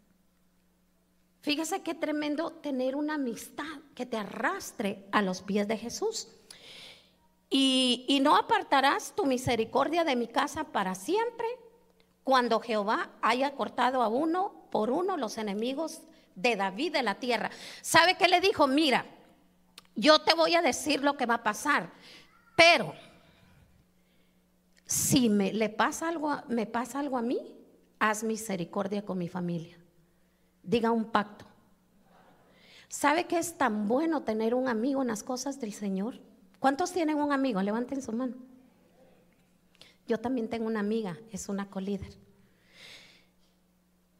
Fíjese 1.40 1.80
qué 1.80 1.94
tremendo 1.94 2.52
tener 2.52 2.96
una 2.96 3.14
amistad 3.14 3.64
que 3.94 4.04
te 4.04 4.18
arrastre 4.18 5.06
a 5.10 5.22
los 5.22 5.40
pies 5.40 5.66
de 5.68 5.78
Jesús. 5.78 6.28
Y, 7.48 8.20
no 8.20 8.36
apartarás 8.36 9.14
tu 9.16 9.24
misericordia 9.24 10.04
de 10.04 10.16
mi 10.16 10.28
casa 10.28 10.64
para 10.64 10.94
siempre 10.94 11.46
cuando 12.24 12.60
Jehová 12.60 13.10
haya 13.22 13.54
cortado 13.54 14.02
a 14.02 14.08
uno 14.08 14.63
por 14.74 14.90
uno 14.90 15.16
los 15.16 15.38
enemigos 15.38 16.02
de 16.34 16.56
David 16.56 16.94
de 16.94 17.04
la 17.04 17.14
tierra. 17.14 17.52
¿Sabe 17.80 18.16
qué 18.16 18.26
le 18.26 18.40
dijo? 18.40 18.66
Mira, 18.66 19.06
yo 19.94 20.18
te 20.22 20.34
voy 20.34 20.56
a 20.56 20.62
decir 20.62 21.00
lo 21.04 21.16
que 21.16 21.26
va 21.26 21.34
a 21.34 21.42
pasar, 21.44 21.92
pero 22.56 22.92
si 24.84 25.28
me 25.28 25.52
le 25.52 25.68
pasa 25.68 26.08
algo, 26.08 26.42
me 26.48 26.66
pasa 26.66 26.98
algo 26.98 27.16
a 27.16 27.22
mí, 27.22 27.38
haz 28.00 28.24
misericordia 28.24 29.04
con 29.04 29.16
mi 29.18 29.28
familia 29.28 29.78
diga 30.64 30.90
un 30.90 31.04
pacto. 31.04 31.44
¿Sabe 32.88 33.26
que 33.26 33.38
es 33.38 33.56
tan 33.56 33.86
bueno 33.86 34.22
tener 34.22 34.54
un 34.54 34.68
amigo 34.68 35.02
en 35.02 35.08
las 35.08 35.22
cosas 35.22 35.60
del 35.60 35.72
Señor? 35.72 36.20
¿Cuántos 36.58 36.92
tienen 36.92 37.16
un 37.18 37.32
amigo? 37.32 37.62
Levanten 37.62 38.02
su 38.02 38.12
mano. 38.12 38.36
Yo 40.06 40.18
también 40.18 40.48
tengo 40.48 40.66
una 40.66 40.80
amiga, 40.80 41.18
es 41.30 41.48
una 41.48 41.68
colíder. 41.68 42.23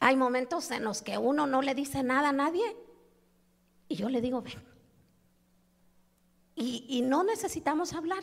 Hay 0.05 0.17
momentos 0.17 0.71
en 0.71 0.85
los 0.85 1.01
que 1.01 1.17
uno 1.17 1.47
no 1.47 1.63
le 1.63 1.75
dice 1.75 2.03
nada 2.03 2.29
a 2.29 2.33
nadie 2.33 2.77
y 3.89 3.97
yo 3.97 4.11
le 4.11 4.21
digo, 4.21 4.43
ven. 4.43 4.63
Y, 6.57 7.01
no 7.01 7.25
necesitamos 7.25 7.95
hablar. 7.95 8.23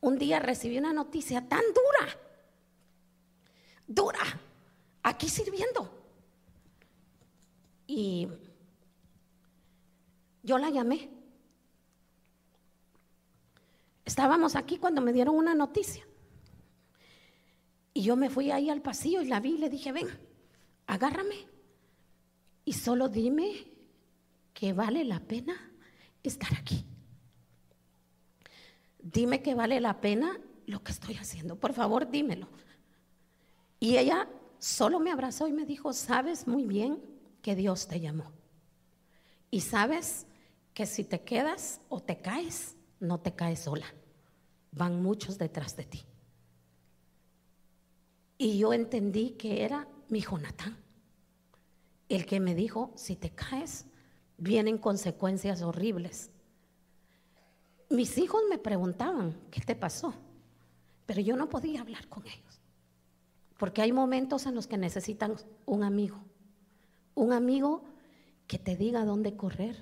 Un 0.00 0.18
día 0.18 0.38
recibí 0.38 0.78
una 0.78 0.92
noticia 0.92 1.48
tan 1.48 1.62
dura, 1.74 2.16
dura, 3.88 4.40
aquí 5.02 5.28
sirviendo. 5.28 5.90
Y 7.88 8.28
yo 10.44 10.58
la 10.58 10.70
llamé. 10.70 11.10
Estábamos 14.04 14.54
aquí 14.54 14.78
cuando 14.78 15.00
me 15.00 15.12
dieron 15.12 15.34
una 15.34 15.56
noticia. 15.56 16.06
Y 17.94 18.02
yo 18.02 18.16
me 18.16 18.28
fui 18.28 18.50
ahí 18.50 18.68
al 18.68 18.82
pasillo 18.82 19.22
y 19.22 19.26
la 19.26 19.38
vi 19.38 19.54
y 19.54 19.58
le 19.58 19.70
dije, 19.70 19.92
ven, 19.92 20.08
agárrame. 20.86 21.46
Y 22.64 22.72
solo 22.72 23.08
dime 23.08 23.68
que 24.52 24.72
vale 24.72 25.04
la 25.04 25.20
pena 25.20 25.54
estar 26.22 26.52
aquí. 26.54 26.84
Dime 28.98 29.42
que 29.42 29.54
vale 29.54 29.80
la 29.80 30.00
pena 30.00 30.40
lo 30.66 30.82
que 30.82 30.92
estoy 30.92 31.14
haciendo. 31.14 31.56
Por 31.56 31.72
favor, 31.72 32.10
dímelo. 32.10 32.48
Y 33.78 33.96
ella 33.96 34.28
solo 34.58 34.98
me 34.98 35.12
abrazó 35.12 35.46
y 35.46 35.52
me 35.52 35.66
dijo, 35.66 35.92
sabes 35.92 36.48
muy 36.48 36.64
bien 36.64 37.00
que 37.42 37.54
Dios 37.54 37.86
te 37.86 38.00
llamó. 38.00 38.32
Y 39.50 39.60
sabes 39.60 40.26
que 40.72 40.86
si 40.86 41.04
te 41.04 41.20
quedas 41.20 41.80
o 41.88 42.00
te 42.00 42.18
caes, 42.18 42.74
no 42.98 43.20
te 43.20 43.34
caes 43.34 43.60
sola. 43.60 43.86
Van 44.72 45.00
muchos 45.02 45.38
detrás 45.38 45.76
de 45.76 45.84
ti. 45.84 46.04
Y 48.36 48.58
yo 48.58 48.72
entendí 48.72 49.30
que 49.30 49.64
era 49.64 49.88
mi 50.08 50.20
Jonatán, 50.20 50.76
el 52.08 52.26
que 52.26 52.40
me 52.40 52.54
dijo, 52.54 52.92
si 52.96 53.16
te 53.16 53.30
caes, 53.30 53.86
vienen 54.36 54.78
consecuencias 54.78 55.62
horribles. 55.62 56.30
Mis 57.90 58.18
hijos 58.18 58.42
me 58.50 58.58
preguntaban, 58.58 59.38
¿qué 59.50 59.60
te 59.60 59.76
pasó? 59.76 60.14
Pero 61.06 61.20
yo 61.20 61.36
no 61.36 61.48
podía 61.48 61.80
hablar 61.80 62.08
con 62.08 62.26
ellos. 62.26 62.60
Porque 63.58 63.82
hay 63.82 63.92
momentos 63.92 64.46
en 64.46 64.54
los 64.54 64.66
que 64.66 64.76
necesitan 64.76 65.36
un 65.64 65.84
amigo. 65.84 66.18
Un 67.14 67.32
amigo 67.32 67.84
que 68.48 68.58
te 68.58 68.76
diga 68.76 69.04
dónde 69.04 69.36
correr, 69.36 69.76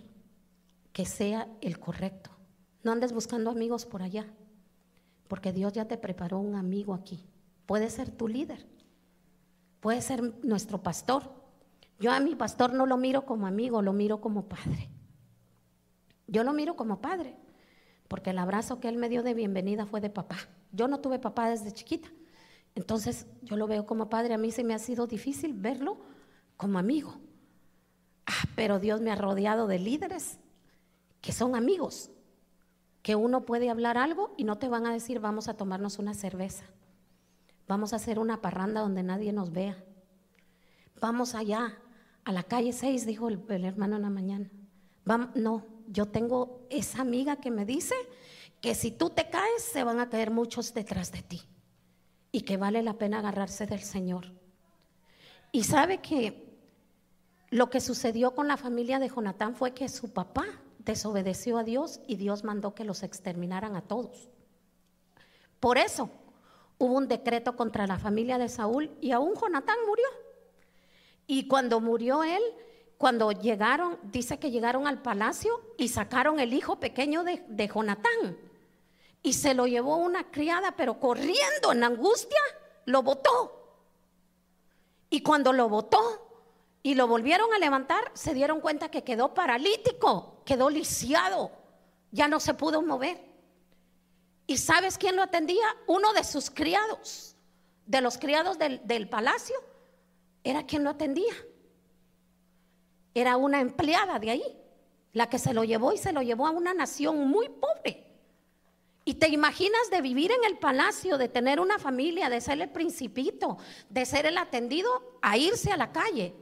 que 0.92 1.06
sea 1.06 1.48
el 1.60 1.78
correcto. 1.78 2.30
No 2.82 2.92
andes 2.92 3.12
buscando 3.12 3.50
amigos 3.50 3.86
por 3.86 4.02
allá, 4.02 4.26
porque 5.28 5.52
Dios 5.52 5.72
ya 5.72 5.86
te 5.86 5.96
preparó 5.96 6.38
un 6.38 6.54
amigo 6.54 6.92
aquí. 6.92 7.24
Puede 7.66 7.90
ser 7.90 8.10
tu 8.10 8.28
líder, 8.28 8.66
puede 9.80 10.02
ser 10.02 10.22
nuestro 10.44 10.82
pastor. 10.82 11.32
Yo 11.98 12.10
a 12.12 12.20
mi 12.20 12.34
pastor 12.34 12.72
no 12.72 12.86
lo 12.86 12.96
miro 12.96 13.24
como 13.24 13.46
amigo, 13.46 13.82
lo 13.82 13.92
miro 13.92 14.20
como 14.20 14.48
padre. 14.48 14.90
Yo 16.26 16.44
lo 16.44 16.52
miro 16.52 16.76
como 16.76 17.00
padre, 17.00 17.36
porque 18.08 18.30
el 18.30 18.38
abrazo 18.38 18.80
que 18.80 18.88
él 18.88 18.96
me 18.96 19.08
dio 19.08 19.22
de 19.22 19.34
bienvenida 19.34 19.86
fue 19.86 20.00
de 20.00 20.10
papá. 20.10 20.36
Yo 20.72 20.88
no 20.88 21.00
tuve 21.00 21.18
papá 21.18 21.50
desde 21.50 21.72
chiquita. 21.72 22.08
Entonces 22.74 23.26
yo 23.42 23.56
lo 23.56 23.66
veo 23.66 23.86
como 23.86 24.08
padre, 24.08 24.34
a 24.34 24.38
mí 24.38 24.50
se 24.50 24.64
me 24.64 24.74
ha 24.74 24.78
sido 24.78 25.06
difícil 25.06 25.52
verlo 25.52 25.98
como 26.56 26.78
amigo. 26.78 27.20
Ah, 28.26 28.48
pero 28.54 28.78
Dios 28.78 29.00
me 29.00 29.10
ha 29.10 29.16
rodeado 29.16 29.66
de 29.66 29.78
líderes 29.78 30.38
que 31.20 31.32
son 31.32 31.54
amigos, 31.54 32.10
que 33.02 33.14
uno 33.14 33.44
puede 33.44 33.70
hablar 33.70 33.98
algo 33.98 34.34
y 34.36 34.44
no 34.44 34.58
te 34.58 34.68
van 34.68 34.86
a 34.86 34.92
decir 34.92 35.20
vamos 35.20 35.48
a 35.48 35.54
tomarnos 35.54 35.98
una 35.98 36.14
cerveza, 36.14 36.64
vamos 37.68 37.92
a 37.92 37.96
hacer 37.96 38.18
una 38.18 38.40
parranda 38.40 38.80
donde 38.80 39.02
nadie 39.02 39.32
nos 39.32 39.52
vea, 39.52 39.82
vamos 41.00 41.34
allá 41.34 41.78
a 42.24 42.32
la 42.32 42.42
calle 42.42 42.72
6, 42.72 43.06
dijo 43.06 43.28
el, 43.28 43.64
hermano 43.64 43.96
en 43.96 44.02
la 44.02 44.10
mañana. 44.10 44.50
no, 45.34 45.66
yo 45.88 46.06
tengo 46.06 46.66
esa 46.70 47.02
amiga 47.02 47.36
que 47.36 47.50
me 47.50 47.64
dice 47.64 47.94
que 48.60 48.74
si 48.74 48.92
tú 48.92 49.10
te 49.10 49.28
caes 49.28 49.62
se 49.62 49.84
van 49.84 49.98
a 49.98 50.08
caer 50.08 50.30
muchos 50.30 50.72
detrás 50.72 51.10
de 51.12 51.22
ti 51.22 51.42
y 52.30 52.42
que 52.42 52.56
vale 52.56 52.82
la 52.82 52.94
pena 52.94 53.18
agarrarse 53.18 53.66
del 53.66 53.80
Señor. 53.80 54.32
Y 55.50 55.64
sabe 55.64 55.98
que 55.98 56.52
lo 57.50 57.68
que 57.68 57.80
sucedió 57.80 58.34
con 58.34 58.48
la 58.48 58.56
familia 58.56 58.98
de 58.98 59.08
Jonatán 59.08 59.54
fue 59.54 59.74
que 59.74 59.88
su 59.88 60.12
papá 60.12 60.46
desobedeció 60.78 61.58
a 61.58 61.64
Dios 61.64 62.00
y 62.06 62.16
Dios 62.16 62.44
mandó 62.44 62.74
que 62.74 62.84
los 62.84 63.02
exterminaran 63.02 63.76
a 63.76 63.82
todos. 63.82 64.30
Por 65.60 65.76
eso 65.76 66.10
hubo 66.82 66.96
un 66.96 67.06
decreto 67.06 67.54
contra 67.54 67.86
la 67.86 67.96
familia 67.96 68.38
de 68.38 68.48
Saúl 68.48 68.90
y 69.00 69.12
aún 69.12 69.34
Jonatán 69.40 69.76
murió. 69.86 70.04
Y 71.28 71.46
cuando 71.46 71.80
murió 71.80 72.24
él, 72.24 72.42
cuando 72.98 73.30
llegaron, 73.30 74.00
dice 74.02 74.40
que 74.40 74.50
llegaron 74.50 74.88
al 74.88 75.00
palacio 75.00 75.60
y 75.78 75.86
sacaron 75.86 76.40
el 76.40 76.52
hijo 76.52 76.80
pequeño 76.80 77.22
de, 77.22 77.44
de 77.46 77.68
Jonatán. 77.68 78.36
Y 79.22 79.34
se 79.34 79.54
lo 79.54 79.68
llevó 79.68 79.96
una 79.98 80.32
criada, 80.32 80.74
pero 80.76 80.98
corriendo 80.98 81.70
en 81.70 81.84
angustia, 81.84 82.40
lo 82.86 83.04
botó. 83.04 83.78
Y 85.08 85.22
cuando 85.22 85.52
lo 85.52 85.68
botó 85.68 86.00
y 86.82 86.96
lo 86.96 87.06
volvieron 87.06 87.54
a 87.54 87.60
levantar, 87.60 88.10
se 88.14 88.34
dieron 88.34 88.60
cuenta 88.60 88.90
que 88.90 89.04
quedó 89.04 89.34
paralítico, 89.34 90.42
quedó 90.44 90.68
lisiado, 90.68 91.52
ya 92.10 92.26
no 92.26 92.40
se 92.40 92.54
pudo 92.54 92.82
mover. 92.82 93.31
¿Y 94.46 94.58
sabes 94.58 94.98
quién 94.98 95.16
lo 95.16 95.22
atendía? 95.22 95.64
Uno 95.86 96.12
de 96.12 96.24
sus 96.24 96.50
criados, 96.50 97.36
de 97.86 98.00
los 98.00 98.18
criados 98.18 98.58
del, 98.58 99.08
palacio, 99.08 99.56
era 100.44 100.66
quien 100.66 100.84
lo 100.84 100.90
atendía 100.90 101.32
era 103.14 103.36
una 103.36 103.60
empleada 103.60 104.18
de 104.18 104.30
ahí, 104.30 104.58
la 105.12 105.28
que 105.28 105.38
se 105.38 105.52
lo 105.52 105.64
llevó 105.64 105.92
y 105.92 105.98
se 105.98 106.12
lo 106.12 106.22
llevó 106.22 106.46
a 106.46 106.50
una 106.50 106.72
nación 106.72 107.28
muy 107.28 107.48
pobre. 107.48 108.06
Y 109.04 109.14
te 109.14 109.28
imaginas 109.28 109.90
de 109.90 110.00
vivir 110.00 110.30
en 110.30 110.44
el 110.44 110.58
palacio, 110.58 111.18
de 111.18 111.28
tener 111.28 111.60
una 111.60 111.78
familia, 111.78 112.30
de 112.30 112.40
ser 112.40 112.60
el 112.60 112.70
principito, 112.70 113.58
de 113.90 114.06
ser 114.06 114.26
el 114.26 114.38
atendido, 114.38 115.18
a 115.20 115.36
irse 115.36 115.72
a 115.72 115.76
la 115.76 115.92
calle. 115.92 116.34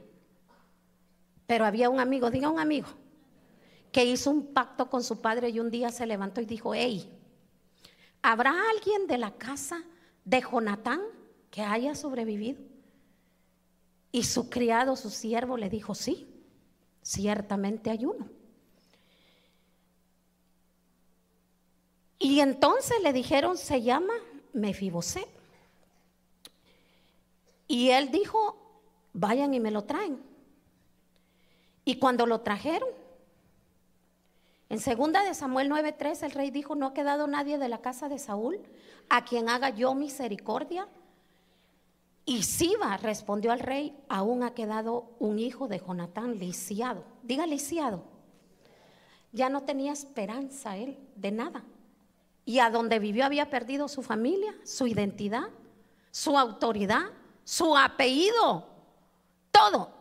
Pero 1.47 1.65
había 1.65 1.89
un 1.89 1.99
amigo, 1.99 2.29
diga 2.29 2.49
un 2.49 2.59
amigo, 2.59 2.87
que 3.91 4.05
hizo 4.05 4.29
un 4.29 4.53
pacto 4.53 4.89
con 4.89 5.03
su 5.03 5.19
padre 5.19 5.49
y 5.49 5.59
un 5.59 5.71
día 5.71 5.89
se 5.89 6.05
levantó 6.05 6.39
y 6.39 6.45
dijo, 6.45 6.73
hey, 6.73 7.11
¿habrá 8.21 8.53
alguien 8.69 9.07
de 9.07 9.17
la 9.17 9.31
casa 9.31 9.83
de 10.25 10.41
Jonatán 10.41 11.01
que 11.49 11.61
haya 11.61 11.95
sobrevivido? 11.95 12.61
Y 14.11 14.23
su 14.23 14.49
criado, 14.49 14.95
su 14.95 15.09
siervo, 15.09 15.57
le 15.57 15.69
dijo, 15.69 15.95
sí. 15.95 16.27
Ciertamente 17.01 17.89
hay 17.89 18.05
uno. 18.05 18.29
Y 22.19 22.39
entonces 22.39 23.01
le 23.01 23.13
dijeron, 23.13 23.57
se 23.57 23.81
llama 23.81 24.13
Mefibosé. 24.53 25.27
Y 27.67 27.89
él 27.89 28.11
dijo, 28.11 28.57
vayan 29.13 29.53
y 29.53 29.59
me 29.59 29.71
lo 29.71 29.85
traen. 29.85 30.21
Y 31.83 31.95
cuando 31.95 32.27
lo 32.27 32.41
trajeron, 32.41 32.89
en 34.71 34.79
segunda 34.79 35.21
de 35.23 35.33
Samuel 35.33 35.69
9:3 35.69 36.23
el 36.23 36.31
rey 36.31 36.49
dijo, 36.49 36.75
no 36.75 36.87
ha 36.87 36.93
quedado 36.93 37.27
nadie 37.27 37.57
de 37.57 37.67
la 37.67 37.81
casa 37.81 38.07
de 38.07 38.17
Saúl 38.17 38.61
a 39.09 39.25
quien 39.25 39.49
haga 39.49 39.69
yo 39.69 39.93
misericordia 39.95 40.87
y 42.23 42.43
Siba 42.43 42.95
respondió 42.95 43.51
al 43.51 43.59
rey, 43.59 43.97
aún 44.07 44.43
ha 44.43 44.53
quedado 44.53 45.11
un 45.19 45.39
hijo 45.39 45.67
de 45.67 45.79
Jonatán 45.79 46.39
lisiado. 46.39 47.03
Diga 47.21 47.45
lisiado. 47.45 48.05
Ya 49.33 49.49
no 49.49 49.63
tenía 49.63 49.91
esperanza 49.91 50.77
él 50.77 50.97
de 51.17 51.31
nada. 51.31 51.65
Y 52.45 52.59
a 52.59 52.69
donde 52.69 52.99
vivió 52.99 53.25
había 53.25 53.49
perdido 53.49 53.89
su 53.89 54.03
familia, 54.03 54.55
su 54.63 54.87
identidad, 54.87 55.49
su 56.11 56.37
autoridad, 56.37 57.11
su 57.43 57.75
apellido, 57.75 58.69
todo. 59.51 59.91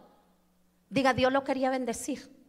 Diga, 0.90 1.12
Dios 1.12 1.32
lo 1.32 1.42
quería 1.42 1.70
bendecir. 1.70 2.39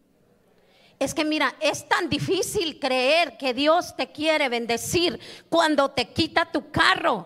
Es 1.02 1.16
que 1.16 1.26
mira, 1.26 1.56
es 1.60 1.90
tan 1.90 2.10
difícil 2.10 2.80
creer 2.80 3.36
que 3.36 3.56
Dios 3.56 3.96
te 3.96 4.12
quiere 4.12 4.50
bendecir 4.50 5.20
cuando 5.50 5.90
te 5.90 6.14
quita 6.14 6.52
tu 6.52 6.70
carro, 6.70 7.26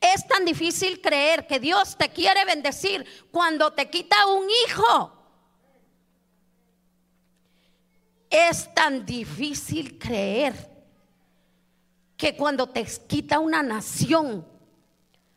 es 0.00 0.26
tan 0.26 0.46
difícil 0.46 1.02
creer 1.02 1.46
que 1.46 1.60
Dios 1.60 1.98
te 1.98 2.08
quiere 2.08 2.46
bendecir 2.46 3.04
cuando 3.30 3.74
te 3.74 3.90
quita 3.90 4.26
un 4.28 4.46
hijo. 4.48 5.12
Es 8.30 8.72
tan 8.72 9.04
difícil 9.04 9.98
creer 9.98 10.54
que 12.16 12.36
cuando 12.36 12.70
te 12.70 12.86
quita 13.06 13.38
una 13.38 13.62
nación, 13.62 14.46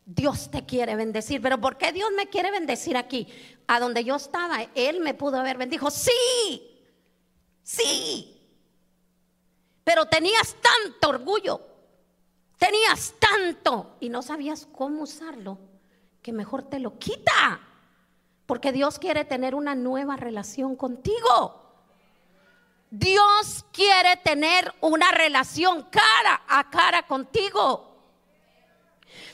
Dios 0.05 0.49
te 0.49 0.65
quiere 0.65 0.95
bendecir. 0.95 1.41
Pero 1.41 1.59
¿por 1.59 1.77
qué 1.77 1.91
Dios 1.91 2.11
me 2.15 2.29
quiere 2.29 2.49
bendecir 2.49 2.95
aquí? 2.95 3.27
A 3.67 3.81
donde 3.81 4.05
yo 4.05 4.15
estaba, 4.15 4.63
Él 4.73 5.01
me 5.01 5.13
pudo 5.13 5.37
haber 5.37 5.57
bendijo. 5.57 5.91
Sí, 5.91 6.78
sí. 7.77 8.35
Pero 9.83 10.05
tenías 10.05 10.55
tanto 10.61 11.09
orgullo 11.09 11.69
Tenías 12.59 13.13
tanto 13.19 13.95
y 14.01 14.09
no 14.09 14.21
sabías 14.21 14.67
cómo 14.73 15.03
usarlo, 15.03 15.57
que 16.21 16.33
mejor 16.33 16.63
te 16.63 16.79
lo 16.79 16.99
quita. 16.99 17.61
Porque 18.45 18.73
Dios 18.73 18.99
quiere 18.99 19.23
tener 19.23 19.55
una 19.55 19.75
nueva 19.75 20.17
relación 20.17 20.75
contigo. 20.75 21.55
Dios 22.91 23.65
quiere 23.71 24.17
tener 24.17 24.73
una 24.81 25.09
relación 25.11 25.83
cara 25.83 26.41
a 26.49 26.69
cara 26.69 27.07
contigo. 27.07 27.95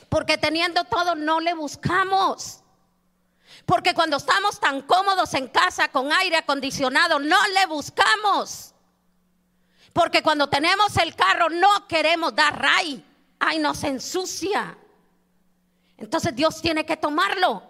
Porque 0.08 0.38
teniendo 0.38 0.84
todo 0.84 1.16
no 1.16 1.40
le 1.40 1.52
buscamos. 1.54 2.62
Porque 3.64 3.94
cuando 3.94 4.16
estamos 4.16 4.60
tan 4.60 4.82
cómodos 4.82 5.34
en 5.34 5.48
casa 5.48 5.88
con 5.88 6.12
aire 6.12 6.36
acondicionado, 6.36 7.18
no 7.18 7.36
le 7.48 7.66
buscamos. 7.66 8.74
Porque 9.92 10.22
cuando 10.22 10.48
tenemos 10.48 10.96
el 10.98 11.14
carro 11.14 11.48
no 11.48 11.86
queremos 11.88 12.34
dar 12.34 12.60
ray 12.60 13.04
ay, 13.38 13.58
nos 13.58 13.82
ensucia. 13.84 14.76
Entonces 15.96 16.34
Dios 16.34 16.60
tiene 16.60 16.84
que 16.84 16.96
tomarlo, 16.96 17.62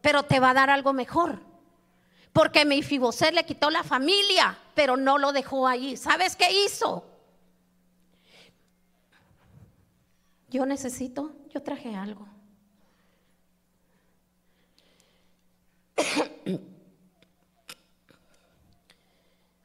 pero 0.00 0.24
te 0.24 0.40
va 0.40 0.50
a 0.50 0.54
dar 0.54 0.70
algo 0.70 0.92
mejor. 0.92 1.40
Porque 2.32 2.64
mi 2.64 2.82
Fiboset 2.82 3.32
le 3.32 3.44
quitó 3.44 3.70
la 3.70 3.84
familia, 3.84 4.58
pero 4.74 4.96
no 4.96 5.18
lo 5.18 5.32
dejó 5.32 5.68
ahí. 5.68 5.96
¿Sabes 5.96 6.34
qué 6.34 6.50
hizo? 6.64 7.04
Yo 10.48 10.66
necesito, 10.66 11.32
yo 11.50 11.62
traje 11.62 11.94
algo. 11.94 12.26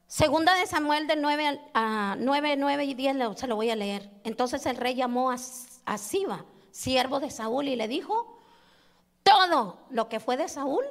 Segunda 0.07 0.53
de 0.55 0.67
Samuel 0.67 1.07
de 1.07 1.15
9, 1.15 1.61
a 1.73 2.17
9, 2.19 2.55
9 2.57 2.83
y 2.83 2.93
10 2.93 3.15
se 3.37 3.47
lo 3.47 3.55
voy 3.55 3.69
a 3.69 3.75
leer. 3.75 4.09
Entonces 4.23 4.65
el 4.65 4.75
rey 4.75 4.95
llamó 4.95 5.31
a, 5.31 5.37
a 5.85 5.97
Siba, 5.97 6.45
siervo 6.71 7.19
de 7.19 7.31
Saúl, 7.31 7.69
y 7.69 7.75
le 7.75 7.87
dijo, 7.87 8.37
todo 9.23 9.85
lo 9.89 10.09
que 10.09 10.19
fue 10.19 10.35
de 10.35 10.49
Saúl, 10.49 10.83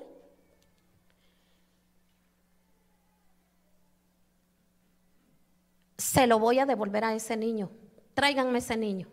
se 5.99 6.27
lo 6.27 6.39
voy 6.39 6.61
a 6.61 6.67
devolver 6.67 7.05
a 7.05 7.15
ese 7.15 7.37
niño. 7.37 7.71
Tráiganme 8.15 8.61
ese 8.61 8.77
niño. 8.77 9.09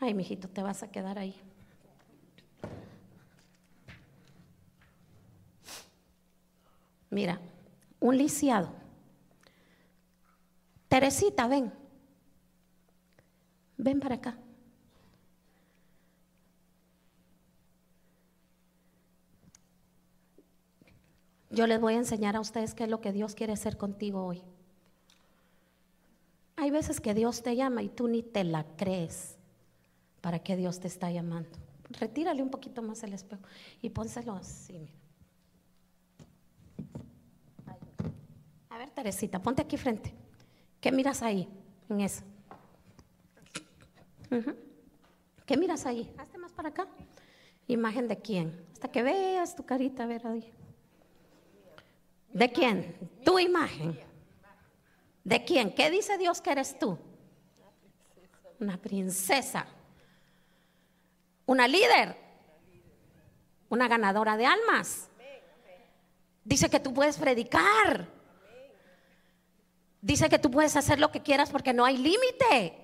Ay, 0.00 0.14
mijito, 0.14 0.48
te 0.48 0.62
vas 0.62 0.82
a 0.82 0.90
quedar 0.90 1.18
ahí. 1.18 1.36
Mira, 7.10 7.38
un 8.00 8.16
lisiado. 8.16 8.70
Teresita, 10.88 11.46
ven. 11.48 11.70
Ven 13.76 14.00
para 14.00 14.14
acá. 14.14 14.38
Yo 21.50 21.66
les 21.66 21.78
voy 21.80 21.94
a 21.94 21.98
enseñar 21.98 22.36
a 22.36 22.40
ustedes 22.40 22.74
qué 22.74 22.84
es 22.84 22.90
lo 22.90 23.02
que 23.02 23.12
Dios 23.12 23.34
quiere 23.34 23.52
hacer 23.52 23.76
contigo 23.76 24.24
hoy. 24.24 24.42
Hay 26.56 26.70
veces 26.70 27.00
que 27.00 27.12
Dios 27.12 27.42
te 27.42 27.54
llama 27.54 27.82
y 27.82 27.90
tú 27.90 28.08
ni 28.08 28.22
te 28.22 28.44
la 28.44 28.64
crees 28.76 29.39
para 30.20 30.38
que 30.38 30.56
Dios 30.56 30.80
te 30.80 30.88
está 30.88 31.10
llamando. 31.10 31.50
Retírale 31.90 32.42
un 32.42 32.50
poquito 32.50 32.82
más 32.82 33.02
el 33.02 33.12
espejo 33.12 33.42
y 33.82 33.90
pónselo 33.90 34.34
así. 34.34 34.78
Mira. 34.78 34.92
A 38.70 38.78
ver, 38.78 38.90
Teresita, 38.90 39.42
ponte 39.42 39.62
aquí 39.62 39.76
frente. 39.76 40.14
¿Qué 40.80 40.92
miras 40.92 41.22
ahí 41.22 41.48
en 41.88 42.00
eso? 42.00 42.22
¿Qué 45.44 45.56
miras 45.56 45.84
ahí? 45.86 46.12
Hazte 46.16 46.38
más 46.38 46.52
para 46.52 46.68
acá. 46.68 46.86
¿Imagen 47.66 48.08
de 48.08 48.16
quién? 48.18 48.66
Hasta 48.72 48.88
que 48.88 49.02
veas 49.02 49.54
tu 49.56 49.64
carita, 49.64 50.04
a 50.04 50.06
ver 50.06 50.26
ahí. 50.26 50.52
¿De 52.32 52.50
quién? 52.50 52.96
Tu 53.24 53.38
imagen. 53.38 53.98
¿De 55.24 55.44
quién? 55.44 55.74
¿Qué 55.74 55.90
dice 55.90 56.16
Dios 56.16 56.40
que 56.40 56.52
eres 56.52 56.78
tú? 56.78 56.96
Una 58.60 58.76
princesa. 58.76 59.66
Una 61.50 61.66
líder. 61.66 62.14
Una 63.70 63.88
ganadora 63.88 64.36
de 64.36 64.46
almas. 64.46 65.08
Dice 66.44 66.70
que 66.70 66.78
tú 66.78 66.94
puedes 66.94 67.18
predicar. 67.18 68.06
Dice 70.00 70.28
que 70.28 70.38
tú 70.38 70.48
puedes 70.48 70.76
hacer 70.76 71.00
lo 71.00 71.10
que 71.10 71.22
quieras 71.22 71.50
porque 71.50 71.72
no 71.72 71.84
hay 71.84 71.96
límite. 71.96 72.78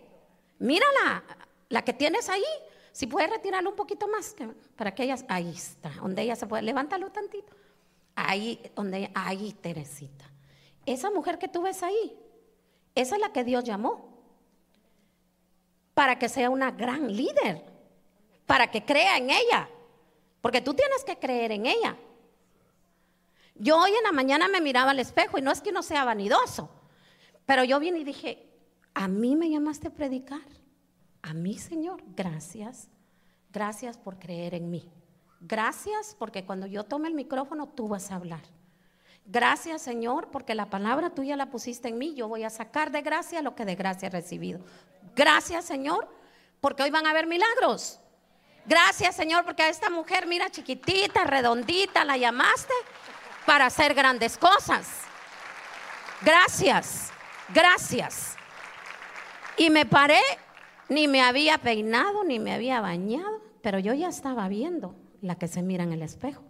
Mírala, 0.59 1.23
la 1.69 1.83
que 1.83 1.93
tienes 1.93 2.29
ahí. 2.29 2.43
Si 2.91 3.07
puede 3.07 3.29
retirarlo 3.29 3.71
un 3.71 3.77
poquito 3.77 4.09
más, 4.09 4.35
para 4.75 4.93
que 4.93 5.05
ella, 5.05 5.15
ahí 5.29 5.51
está, 5.51 5.91
donde 5.91 6.23
ella 6.23 6.35
se 6.35 6.49
puede, 6.49 6.65
levántalo 6.65 7.13
tantito. 7.13 7.55
Ahí, 8.17 8.61
donde, 8.75 9.13
ahí, 9.15 9.53
Teresita. 9.53 10.29
Esa 10.85 11.13
mujer 11.13 11.39
que 11.39 11.47
tú 11.47 11.63
ves 11.63 11.85
ahí, 11.85 12.19
esa 12.97 13.15
es 13.15 13.21
la 13.21 13.33
que 13.33 13.45
Dios 13.45 13.63
llamó 13.63 14.13
para 15.95 16.19
que 16.19 16.29
sea 16.29 16.51
una 16.51 16.73
gran 16.73 17.17
líder, 17.17 17.76
para 18.47 18.71
que 18.71 18.85
crea 18.85 19.19
en 19.19 19.31
ella, 19.31 19.69
porque 20.41 20.61
tú 20.61 20.75
tienes 20.75 21.05
que 21.05 21.19
creer 21.19 21.53
en 21.53 21.67
ella. 21.67 21.97
Yo 23.57 23.79
hoy 23.79 23.91
en 23.91 24.05
la 24.05 24.13
mañana 24.13 24.49
me 24.49 24.61
miraba 24.61 24.93
al 24.93 25.01
espejo 25.01 25.39
y 25.39 25.43
no 25.43 25.51
es 25.51 25.61
que 25.61 25.73
no 25.73 25.83
sea 25.83 26.05
vanidoso, 26.05 26.71
pero 27.45 27.65
yo 27.65 27.81
vine 27.81 27.99
y 27.99 28.05
dije, 28.05 28.47
a 28.95 29.09
mí 29.09 29.37
me 29.37 29.51
llamaste 29.51 29.89
a 29.89 29.95
predicar, 29.95 30.47
a 31.23 31.35
mí 31.35 31.59
Señor, 31.59 32.03
gracias, 32.15 32.89
gracias 33.51 33.99
por 33.99 34.19
creer 34.19 34.55
en 34.55 34.71
mí. 34.71 34.91
Gracias 35.41 36.17
porque 36.19 36.45
cuando 36.45 36.67
yo 36.67 36.85
tome 36.85 37.09
el 37.09 37.15
micrófono 37.15 37.69
tú 37.69 37.89
vas 37.89 38.11
a 38.11 38.17
hablar. 38.17 38.43
Gracias 39.27 39.83
Señor 39.83 40.31
porque 40.31 40.55
la 40.55 40.71
palabra 40.71 41.11
tuya 41.11 41.37
la 41.37 41.51
pusiste 41.51 41.89
en 41.89 41.99
mí. 41.99 42.15
Yo 42.15 42.29
voy 42.29 42.45
a 42.45 42.51
sacar 42.51 42.91
de 42.91 43.03
gracia 43.03 43.43
lo 43.43 43.55
que 43.55 43.65
de 43.65 43.75
gracia 43.75 44.07
he 44.07 44.11
recibido. 44.11 44.61
Gracias 45.15 45.65
Señor 45.65 46.09
porque 46.61 46.83
hoy 46.83 46.91
van 46.91 47.07
a 47.07 47.11
haber 47.11 47.27
milagros. 47.27 48.01
Gracias 48.67 49.15
Señor 49.15 49.45
porque 49.45 49.63
a 49.63 49.69
esta 49.69 49.91
mujer, 49.91 50.27
mira 50.27 50.51
chiquitita, 50.51 51.25
redondita, 51.25 52.05
la 52.05 52.17
llamaste 52.17 52.75
para 53.47 53.67
hacer 53.67 53.95
grandes 53.95 54.37
cosas. 54.37 54.89
Gracias, 56.23 57.11
gracias. 57.55 58.37
Y 59.57 59.71
me 59.71 59.87
paré, 59.87 60.21
ni 60.89 61.07
me 61.07 61.23
había 61.23 61.59
peinado, 61.59 62.25
ni 62.25 62.39
me 62.39 62.53
había 62.53 62.81
bañado, 62.81 63.41
pero 63.63 63.79
yo 63.79 63.95
ya 63.95 64.09
estaba 64.09 64.49
viendo 64.49 64.95
la 65.23 65.37
que 65.37 65.49
se 65.49 65.63
mira 65.63 65.85
en 65.85 65.93
el 65.93 66.03
espejo. 66.03 66.43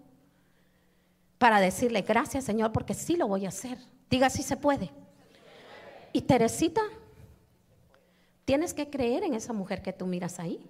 Para 1.38 1.60
decirle 1.60 2.02
gracias 2.02 2.44
Señor 2.44 2.72
porque 2.72 2.94
sí 2.94 3.16
lo 3.16 3.28
voy 3.28 3.44
a 3.44 3.50
hacer. 3.50 3.78
Diga 4.08 4.30
si 4.30 4.42
se 4.42 4.56
puede. 4.56 4.90
Y 6.12 6.22
Teresita, 6.22 6.80
tienes 8.46 8.72
que 8.72 8.88
creer 8.88 9.24
en 9.24 9.34
esa 9.34 9.52
mujer 9.52 9.82
que 9.82 9.92
tú 9.92 10.06
miras 10.06 10.38
ahí. 10.38 10.66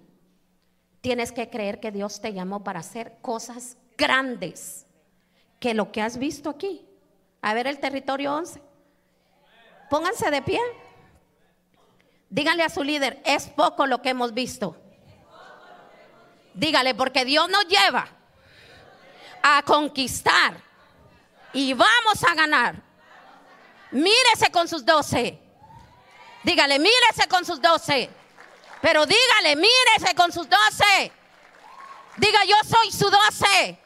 Tienes 1.01 1.31
que 1.31 1.49
creer 1.49 1.79
que 1.79 1.91
Dios 1.91 2.21
te 2.21 2.33
llamó 2.33 2.63
para 2.63 2.79
hacer 2.79 3.17
cosas 3.21 3.77
grandes 3.97 4.85
que 5.59 5.73
lo 5.73 5.91
que 5.91 6.01
has 6.01 6.17
visto 6.17 6.49
aquí. 6.49 6.85
A 7.41 7.53
ver 7.53 7.67
el 7.67 7.79
territorio 7.79 8.33
11. 8.35 8.61
Pónganse 9.89 10.31
de 10.31 10.41
pie. 10.41 10.59
Díganle 12.29 12.63
a 12.63 12.69
su 12.69 12.83
líder, 12.83 13.21
es 13.25 13.47
poco 13.47 13.85
lo 13.85 14.01
que 14.01 14.09
hemos 14.09 14.33
visto. 14.33 14.75
Dígale, 16.53 16.95
porque 16.95 17.23
Dios 17.23 17.47
nos 17.49 17.67
lleva 17.67 18.07
a 19.41 19.61
conquistar 19.63 20.59
y 21.53 21.73
vamos 21.73 22.23
a 22.29 22.35
ganar. 22.35 22.75
Mírese 23.91 24.51
con 24.51 24.67
sus 24.67 24.83
doce. 24.83 25.39
Dígale, 26.43 26.79
mírese 26.79 27.27
con 27.29 27.45
sus 27.45 27.61
doce. 27.61 28.09
Pero 28.87 29.05
dígale, 29.05 29.57
mírese 29.57 30.15
con 30.15 30.31
sus 30.31 30.47
doce. 30.47 31.11
Diga, 32.15 32.39
yo 32.45 32.55
soy 32.65 32.89
su 32.89 33.09
doce. 33.09 33.77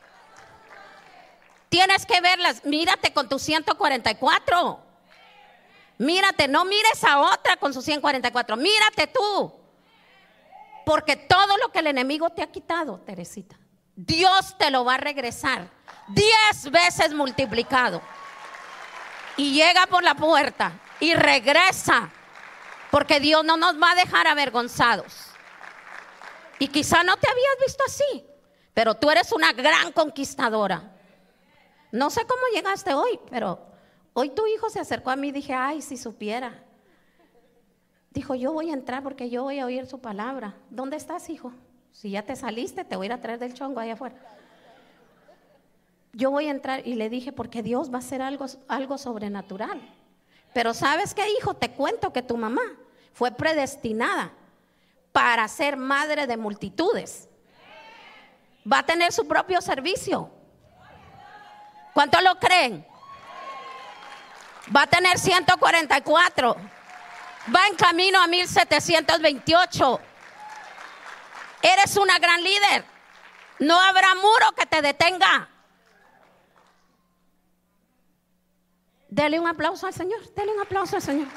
Tienes 1.70 2.06
que 2.06 2.22
verlas. 2.22 2.64
Mírate 2.66 3.12
con 3.12 3.28
tu 3.28 3.40
144. 3.40 4.80
Mírate, 5.98 6.48
no 6.48 6.66
mires 6.66 7.04
a 7.04 7.20
otra 7.20 7.58
con 7.58 7.74
su 7.74 7.82
144. 7.82 8.56
Mírate 8.58 9.08
tú. 9.08 9.52
Porque 10.86 11.16
todo 11.16 11.58
lo 11.58 11.72
que 11.72 11.80
el 11.80 11.88
enemigo 11.88 12.30
te 12.30 12.44
ha 12.44 12.52
quitado, 12.52 13.00
Teresita, 13.00 13.58
Dios 13.96 14.56
te 14.60 14.70
lo 14.70 14.86
va 14.86 14.94
a 14.94 14.98
regresar 15.00 15.68
diez 16.10 16.70
veces 16.70 17.12
multiplicado. 17.12 18.04
Y 19.36 19.56
llega 19.56 19.88
por 19.88 20.04
la 20.04 20.14
puerta 20.14 20.74
y 21.00 21.16
regresa. 21.16 22.12
Porque 22.92 23.20
Dios 23.22 23.44
no 23.46 23.58
nos 23.58 23.82
va 23.82 23.92
a 23.92 23.96
dejar 23.96 24.28
avergonzados. 24.28 25.32
Y 26.60 26.68
quizá 26.68 27.04
no 27.04 27.18
te 27.18 27.28
habías 27.28 27.58
visto 27.66 27.84
así, 27.88 28.26
pero 28.74 28.94
tú 28.94 29.10
eres 29.10 29.32
una 29.32 29.52
gran 29.54 29.92
conquistadora. 29.94 30.92
No 31.92 32.10
sé 32.12 32.26
cómo 32.28 32.42
llegaste 32.54 32.94
hoy, 32.94 33.20
pero 33.32 33.60
hoy 34.14 34.30
tu 34.30 34.46
hijo 34.46 34.70
se 34.70 34.80
acercó 34.80 35.10
a 35.10 35.16
mí 35.16 35.30
y 35.30 35.32
dije, 35.32 35.54
ay, 35.54 35.82
si 35.82 35.98
supiera. 35.98 36.64
Dijo, 38.12 38.36
yo 38.36 38.52
voy 38.52 38.70
a 38.70 38.74
entrar 38.74 39.02
porque 39.02 39.30
yo 39.30 39.44
voy 39.44 39.60
a 39.60 39.66
oír 39.66 39.88
su 39.88 40.00
palabra. 40.00 40.54
¿Dónde 40.70 40.98
estás, 40.98 41.30
hijo? 41.30 41.54
Si 41.94 42.12
ya 42.12 42.24
te 42.24 42.36
saliste, 42.36 42.84
te 42.86 42.96
voy 42.96 43.06
a 43.06 43.08
ir 43.08 43.14
a 43.14 43.22
traer 43.22 43.40
del 43.40 43.54
chongo 43.54 43.80
allá 43.80 43.94
afuera. 43.94 44.16
Yo 46.14 46.30
voy 46.30 46.48
a 46.48 46.52
entrar 46.52 46.86
y 46.86 46.96
le 46.96 47.10
dije, 47.10 47.32
porque 47.32 47.64
Dios 47.64 47.90
va 47.90 47.96
a 47.96 48.00
hacer 48.00 48.22
algo, 48.22 48.46
algo 48.68 48.98
sobrenatural. 48.98 49.82
Pero 50.54 50.74
sabes 50.74 51.14
qué, 51.14 51.24
hijo, 51.40 51.54
te 51.54 51.72
cuento 51.72 52.12
que 52.12 52.22
tu 52.22 52.36
mamá 52.36 52.62
fue 53.14 53.32
predestinada 53.32 54.32
para 55.12 55.48
ser 55.48 55.78
madre 55.78 56.28
de 56.28 56.38
multitudes. 56.38 57.28
Va 58.72 58.80
a 58.80 58.86
tener 58.86 59.12
su 59.12 59.28
propio 59.28 59.62
servicio. 59.62 60.32
¿Cuántos 61.94 62.24
lo 62.24 62.36
creen? 62.36 62.86
Va 64.76 64.84
a 64.84 64.88
tener 64.88 65.18
144 65.18 66.56
va 67.54 67.68
en 67.68 67.76
camino 67.76 68.22
a 68.22 68.28
1728. 68.28 70.00
Eres 71.62 71.98
una 71.98 72.20
gran 72.20 72.44
líder. 72.44 72.86
No 73.60 73.80
habrá 73.80 74.16
muro 74.16 74.52
que 74.56 74.66
te 74.66 74.82
detenga. 74.82 75.48
Dele 79.08 79.40
un 79.40 79.48
aplauso 79.48 79.88
al 79.88 79.94
Señor. 79.94 80.22
Dele 80.34 80.54
un 80.54 80.62
aplauso 80.62 80.96
al 80.96 81.02
Señor. 81.02 81.28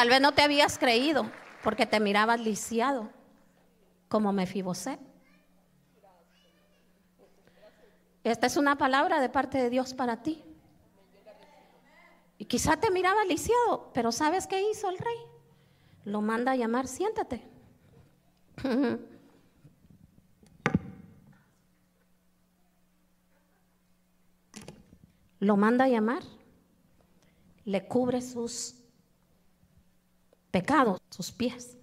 Tal 0.00 0.08
vez 0.08 0.22
no 0.22 0.32
te 0.32 0.40
habías 0.40 0.78
creído 0.78 1.30
porque 1.62 1.84
te 1.84 2.00
mirabas 2.00 2.40
lisiado 2.40 3.10
como 4.08 4.32
Mefiboset. 4.32 4.98
Esta 8.24 8.46
es 8.46 8.56
una 8.56 8.78
palabra 8.78 9.20
de 9.20 9.28
parte 9.28 9.58
de 9.58 9.68
Dios 9.68 9.92
para 9.92 10.22
ti. 10.22 10.42
Y 12.38 12.46
quizá 12.46 12.78
te 12.78 12.90
miraba 12.90 13.26
lisiado, 13.26 13.90
pero 13.92 14.10
¿sabes 14.10 14.46
qué 14.46 14.70
hizo 14.70 14.88
el 14.88 14.96
rey? 14.96 15.18
Lo 16.06 16.22
manda 16.22 16.52
a 16.52 16.56
llamar, 16.56 16.88
siéntate. 16.88 17.46
Lo 25.40 25.58
manda 25.58 25.84
a 25.84 25.88
llamar, 25.88 26.22
le 27.66 27.86
cubre 27.86 28.22
sus 28.22 28.79
pecados, 30.50 31.00
sus 31.10 31.32
pies. 31.32 31.76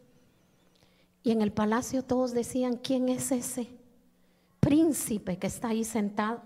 Y 1.24 1.32
en 1.32 1.42
el 1.42 1.52
palacio 1.52 2.04
todos 2.04 2.34
decían, 2.34 2.78
¿quién 2.78 3.10
es 3.10 3.32
ese 3.32 3.68
príncipe 4.60 5.38
que 5.38 5.48
está 5.48 5.70
ahí 5.70 5.84
sentado? 5.84 6.42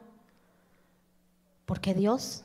Porque 1.65 1.93
Dios 1.93 2.43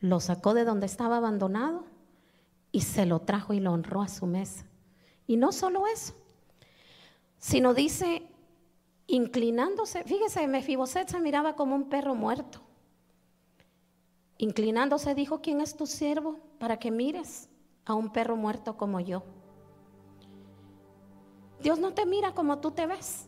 lo 0.00 0.20
sacó 0.20 0.54
de 0.54 0.64
donde 0.64 0.86
estaba 0.86 1.16
abandonado 1.16 1.84
y 2.72 2.82
se 2.82 3.06
lo 3.06 3.20
trajo 3.20 3.54
y 3.54 3.60
lo 3.60 3.72
honró 3.72 4.02
a 4.02 4.08
su 4.08 4.26
mesa. 4.26 4.66
Y 5.26 5.36
no 5.36 5.52
solo 5.52 5.86
eso, 5.86 6.14
sino 7.38 7.74
dice, 7.74 8.22
inclinándose, 9.06 10.04
fíjese, 10.04 10.46
Mefiboset 10.46 11.08
se 11.08 11.20
miraba 11.20 11.56
como 11.56 11.74
un 11.74 11.88
perro 11.88 12.14
muerto. 12.14 12.60
Inclinándose 14.38 15.14
dijo, 15.14 15.40
¿quién 15.40 15.60
es 15.60 15.76
tu 15.76 15.86
siervo 15.86 16.38
para 16.58 16.78
que 16.78 16.90
mires 16.90 17.48
a 17.86 17.94
un 17.94 18.10
perro 18.10 18.36
muerto 18.36 18.76
como 18.76 19.00
yo? 19.00 19.22
Dios 21.60 21.78
no 21.78 21.94
te 21.94 22.04
mira 22.04 22.32
como 22.32 22.58
tú 22.58 22.70
te 22.72 22.86
ves. 22.86 23.26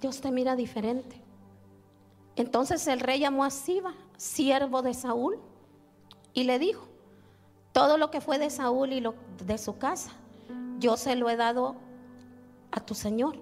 Dios 0.00 0.20
te 0.20 0.30
mira 0.30 0.56
diferente. 0.56 1.20
Entonces 2.36 2.86
el 2.86 3.00
rey 3.00 3.20
llamó 3.20 3.44
a 3.44 3.50
Siba, 3.50 3.94
siervo 4.16 4.82
de 4.82 4.94
Saúl, 4.94 5.38
y 6.32 6.44
le 6.44 6.58
dijo, 6.58 6.86
todo 7.72 7.98
lo 7.98 8.10
que 8.10 8.20
fue 8.20 8.38
de 8.38 8.50
Saúl 8.50 8.92
y 8.92 9.02
de 9.44 9.58
su 9.58 9.78
casa, 9.78 10.12
yo 10.78 10.96
se 10.96 11.16
lo 11.16 11.28
he 11.28 11.36
dado 11.36 11.76
a 12.70 12.80
tu 12.80 12.94
Señor. 12.94 13.36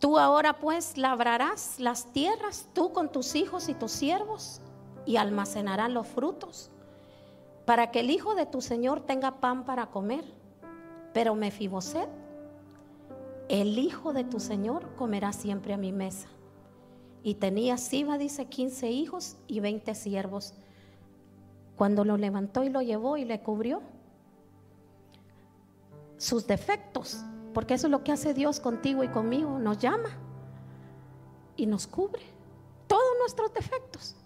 Tú 0.00 0.18
ahora 0.18 0.58
pues 0.58 0.98
labrarás 0.98 1.78
las 1.78 2.12
tierras, 2.12 2.68
tú 2.74 2.92
con 2.92 3.10
tus 3.10 3.34
hijos 3.34 3.68
y 3.68 3.74
tus 3.74 3.92
siervos, 3.92 4.60
y 5.04 5.16
almacenarás 5.16 5.90
los 5.90 6.06
frutos, 6.06 6.70
para 7.66 7.90
que 7.90 8.00
el 8.00 8.10
hijo 8.10 8.34
de 8.34 8.46
tu 8.46 8.62
Señor 8.62 9.00
tenga 9.02 9.40
pan 9.40 9.66
para 9.66 9.90
comer. 9.90 10.24
Pero 11.12 11.34
Mefiboset, 11.34 12.08
el 13.48 13.78
hijo 13.78 14.12
de 14.12 14.24
tu 14.24 14.40
Señor, 14.40 14.94
comerá 14.96 15.32
siempre 15.32 15.74
a 15.74 15.76
mi 15.76 15.92
mesa. 15.92 16.28
Y 17.22 17.34
tenía 17.34 17.76
Siba, 17.76 18.18
dice, 18.18 18.46
15 18.46 18.90
hijos 18.90 19.36
y 19.48 19.60
20 19.60 19.94
siervos. 19.94 20.54
cuando 21.76 22.06
lo 22.06 22.16
levantó 22.16 22.64
y 22.64 22.70
lo 22.70 22.80
llevó 22.80 23.18
y 23.18 23.26
le 23.26 23.42
cubrió 23.42 23.82
sus 26.16 26.46
defectos, 26.46 27.22
porque 27.52 27.74
eso 27.74 27.88
es 27.88 27.90
lo 27.90 28.02
que 28.02 28.12
hace 28.12 28.32
Dios 28.32 28.60
contigo 28.60 29.04
y 29.04 29.08
conmigo, 29.08 29.58
nos 29.58 29.76
llama 29.76 30.08
y 31.54 31.66
nos 31.66 31.86
cubre 31.86 32.22
todos 32.86 33.18
nuestros 33.18 33.52
defectos. 33.52 34.16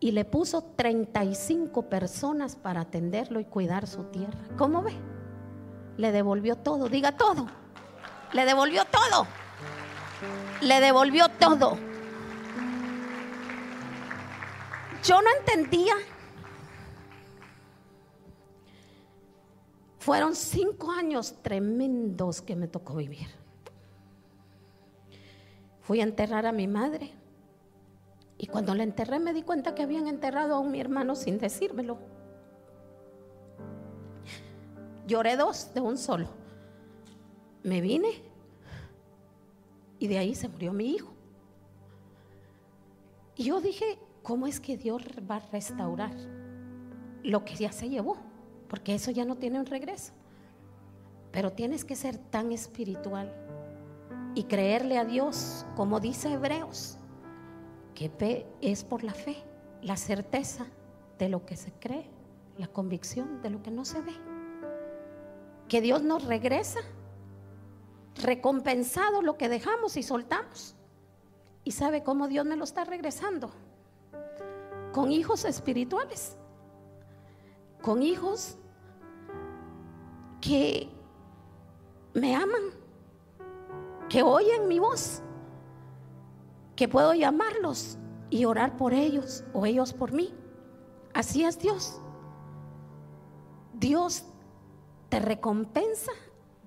Y 0.00 0.12
le 0.12 0.24
puso 0.24 0.62
35 0.62 1.90
personas 1.90 2.56
para 2.56 2.80
atenderlo 2.80 3.38
y 3.38 3.44
cuidar 3.44 3.86
su 3.86 4.04
tierra. 4.04 4.40
¿Cómo 4.56 4.82
ve? 4.82 4.94
Le 5.98 6.10
devolvió 6.10 6.56
todo, 6.56 6.88
diga 6.88 7.16
todo. 7.16 7.46
Le 8.32 8.46
devolvió 8.46 8.84
todo. 8.86 9.26
Le 10.62 10.80
devolvió 10.80 11.28
todo. 11.28 11.76
Yo 15.04 15.20
no 15.20 15.28
entendía. 15.38 15.94
Fueron 19.98 20.34
cinco 20.34 20.90
años 20.90 21.34
tremendos 21.42 22.40
que 22.40 22.56
me 22.56 22.68
tocó 22.68 22.94
vivir. 22.94 23.28
Fui 25.82 26.00
a 26.00 26.04
enterrar 26.04 26.46
a 26.46 26.52
mi 26.52 26.66
madre. 26.66 27.12
Y 28.42 28.46
cuando 28.46 28.74
la 28.74 28.84
enterré 28.84 29.18
me 29.18 29.34
di 29.34 29.42
cuenta 29.42 29.74
que 29.74 29.82
habían 29.82 30.08
enterrado 30.08 30.54
a 30.54 30.58
un 30.60 30.72
mi 30.72 30.80
hermano 30.80 31.14
sin 31.14 31.36
decírmelo. 31.36 31.98
Lloré 35.06 35.36
dos 35.36 35.74
de 35.74 35.82
un 35.82 35.98
solo. 35.98 36.26
Me 37.62 37.82
vine 37.82 38.08
y 39.98 40.08
de 40.08 40.16
ahí 40.16 40.34
se 40.34 40.48
murió 40.48 40.72
mi 40.72 40.94
hijo. 40.94 41.12
Y 43.36 43.44
yo 43.44 43.60
dije, 43.60 43.98
¿cómo 44.22 44.46
es 44.46 44.58
que 44.58 44.78
Dios 44.78 45.02
va 45.30 45.36
a 45.36 45.50
restaurar 45.52 46.16
lo 47.22 47.44
que 47.44 47.56
ya 47.56 47.72
se 47.72 47.90
llevó? 47.90 48.16
Porque 48.68 48.94
eso 48.94 49.10
ya 49.10 49.26
no 49.26 49.36
tiene 49.36 49.60
un 49.60 49.66
regreso. 49.66 50.14
Pero 51.30 51.52
tienes 51.52 51.84
que 51.84 51.94
ser 51.94 52.16
tan 52.16 52.52
espiritual 52.52 53.30
y 54.34 54.44
creerle 54.44 54.96
a 54.96 55.04
Dios, 55.04 55.66
como 55.76 56.00
dice 56.00 56.32
Hebreos, 56.32 56.96
que 58.08 58.46
es 58.62 58.82
por 58.82 59.04
la 59.04 59.12
fe, 59.12 59.36
la 59.82 59.96
certeza 59.96 60.66
de 61.18 61.28
lo 61.28 61.44
que 61.44 61.56
se 61.56 61.70
cree, 61.72 62.08
la 62.56 62.66
convicción 62.66 63.42
de 63.42 63.50
lo 63.50 63.62
que 63.62 63.70
no 63.70 63.84
se 63.84 64.00
ve. 64.00 64.14
Que 65.68 65.82
Dios 65.82 66.02
nos 66.02 66.24
regresa 66.24 66.80
recompensado 68.16 69.20
lo 69.20 69.36
que 69.36 69.50
dejamos 69.50 69.98
y 69.98 70.02
soltamos. 70.02 70.74
¿Y 71.62 71.72
sabe 71.72 72.02
cómo 72.02 72.26
Dios 72.26 72.46
me 72.46 72.56
lo 72.56 72.64
está 72.64 72.84
regresando? 72.84 73.50
Con 74.92 75.12
hijos 75.12 75.44
espirituales, 75.44 76.38
con 77.82 78.02
hijos 78.02 78.56
que 80.40 80.88
me 82.14 82.34
aman, 82.34 82.62
que 84.08 84.22
oyen 84.22 84.68
mi 84.68 84.78
voz, 84.78 85.22
que 86.80 86.88
puedo 86.88 87.12
llamarlos 87.12 87.98
y 88.30 88.46
orar 88.46 88.78
por 88.78 88.94
ellos 88.94 89.44
o 89.52 89.66
ellos 89.66 89.92
por 89.92 90.12
mí. 90.12 90.32
Así 91.12 91.44
es 91.44 91.58
Dios. 91.58 92.00
Dios 93.74 94.24
te 95.10 95.18
recompensa 95.18 96.12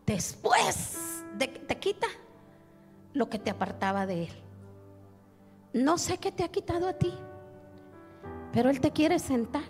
después 0.05 1.25
de 1.39 1.51
que 1.51 1.57
te 1.57 1.79
quita 1.79 2.05
lo 3.13 3.27
que 3.27 3.39
te 3.39 3.49
apartaba 3.49 4.05
de 4.05 4.25
Él. 4.25 4.43
No 5.73 5.97
sé 5.97 6.19
qué 6.19 6.31
te 6.31 6.43
ha 6.43 6.49
quitado 6.49 6.87
a 6.87 6.93
ti, 6.93 7.11
pero 8.51 8.69
Él 8.69 8.79
te 8.81 8.91
quiere 8.91 9.17
sentar, 9.17 9.63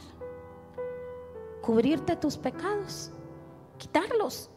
cubrirte 1.61 2.17
tus 2.17 2.37
pecados 2.37 3.13
quitarlos 3.77 4.49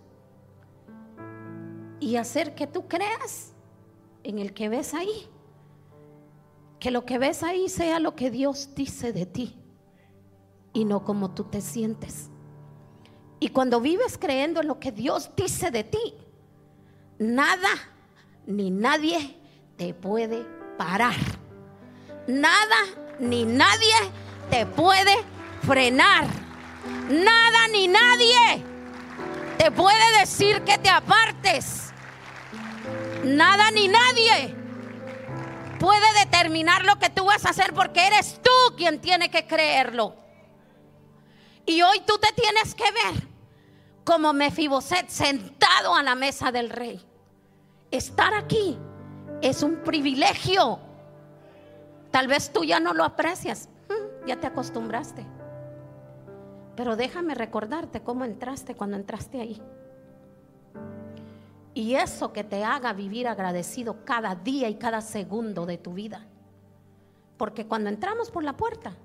y 2.00 2.16
hacer 2.16 2.56
que 2.56 2.66
tú 2.66 2.88
creas 2.88 3.54
en 4.24 4.40
el 4.40 4.52
que 4.52 4.68
ves 4.68 4.92
ahí. 4.92 5.30
Que 6.86 6.92
lo 6.92 7.04
que 7.04 7.18
ves 7.18 7.42
ahí 7.42 7.68
sea 7.68 7.98
lo 7.98 8.14
que 8.14 8.30
Dios 8.30 8.76
dice 8.76 9.12
de 9.12 9.26
ti 9.26 9.56
y 10.72 10.84
no 10.84 11.04
como 11.04 11.32
tú 11.32 11.42
te 11.42 11.60
sientes. 11.60 12.30
Y 13.40 13.48
cuando 13.48 13.80
vives 13.80 14.16
creyendo 14.16 14.60
en 14.60 14.68
lo 14.68 14.78
que 14.78 14.92
Dios 14.92 15.32
dice 15.36 15.72
de 15.72 15.82
ti, 15.82 16.14
nada 17.18 17.70
ni 18.46 18.70
nadie 18.70 19.36
te 19.76 19.94
puede 19.94 20.46
parar. 20.78 21.16
Nada 22.28 22.76
ni 23.18 23.44
nadie 23.44 23.96
te 24.48 24.64
puede 24.64 25.16
frenar. 25.62 26.28
Nada 27.10 27.66
ni 27.72 27.88
nadie 27.88 28.62
te 29.58 29.72
puede 29.72 30.20
decir 30.20 30.62
que 30.62 30.78
te 30.78 30.88
apartes. 30.88 31.90
Nada 33.24 33.72
ni 33.72 33.88
nadie 33.88 34.65
puede 35.78 36.24
determinar 36.24 36.84
lo 36.84 36.98
que 36.98 37.10
tú 37.10 37.24
vas 37.24 37.44
a 37.46 37.50
hacer 37.50 37.72
porque 37.74 38.06
eres 38.06 38.40
tú 38.42 38.76
quien 38.76 39.00
tiene 39.00 39.30
que 39.30 39.46
creerlo. 39.46 40.14
Y 41.64 41.82
hoy 41.82 42.00
tú 42.06 42.18
te 42.18 42.32
tienes 42.32 42.74
que 42.74 42.84
ver 42.84 43.28
como 44.04 44.32
Mefiboset 44.32 45.08
sentado 45.08 45.94
a 45.94 46.02
la 46.02 46.14
mesa 46.14 46.52
del 46.52 46.70
rey. 46.70 47.04
Estar 47.90 48.34
aquí 48.34 48.78
es 49.42 49.62
un 49.62 49.76
privilegio. 49.82 50.78
Tal 52.10 52.28
vez 52.28 52.52
tú 52.52 52.64
ya 52.64 52.78
no 52.78 52.94
lo 52.94 53.04
aprecias, 53.04 53.68
mm, 53.88 54.26
ya 54.26 54.36
te 54.36 54.46
acostumbraste. 54.46 55.26
Pero 56.76 56.94
déjame 56.94 57.34
recordarte 57.34 58.02
cómo 58.02 58.24
entraste 58.24 58.74
cuando 58.74 58.96
entraste 58.96 59.40
ahí. 59.40 59.62
Y 61.76 61.94
eso 61.94 62.32
que 62.32 62.42
te 62.42 62.64
haga 62.64 62.94
vivir 62.94 63.28
agradecido 63.28 64.02
cada 64.06 64.34
día 64.34 64.66
y 64.70 64.76
cada 64.76 65.02
segundo 65.02 65.66
de 65.66 65.76
tu 65.76 65.92
vida. 65.92 66.26
Porque 67.36 67.66
cuando 67.66 67.90
entramos 67.90 68.30
por 68.30 68.44
la 68.44 68.56
puerta, 68.56 68.96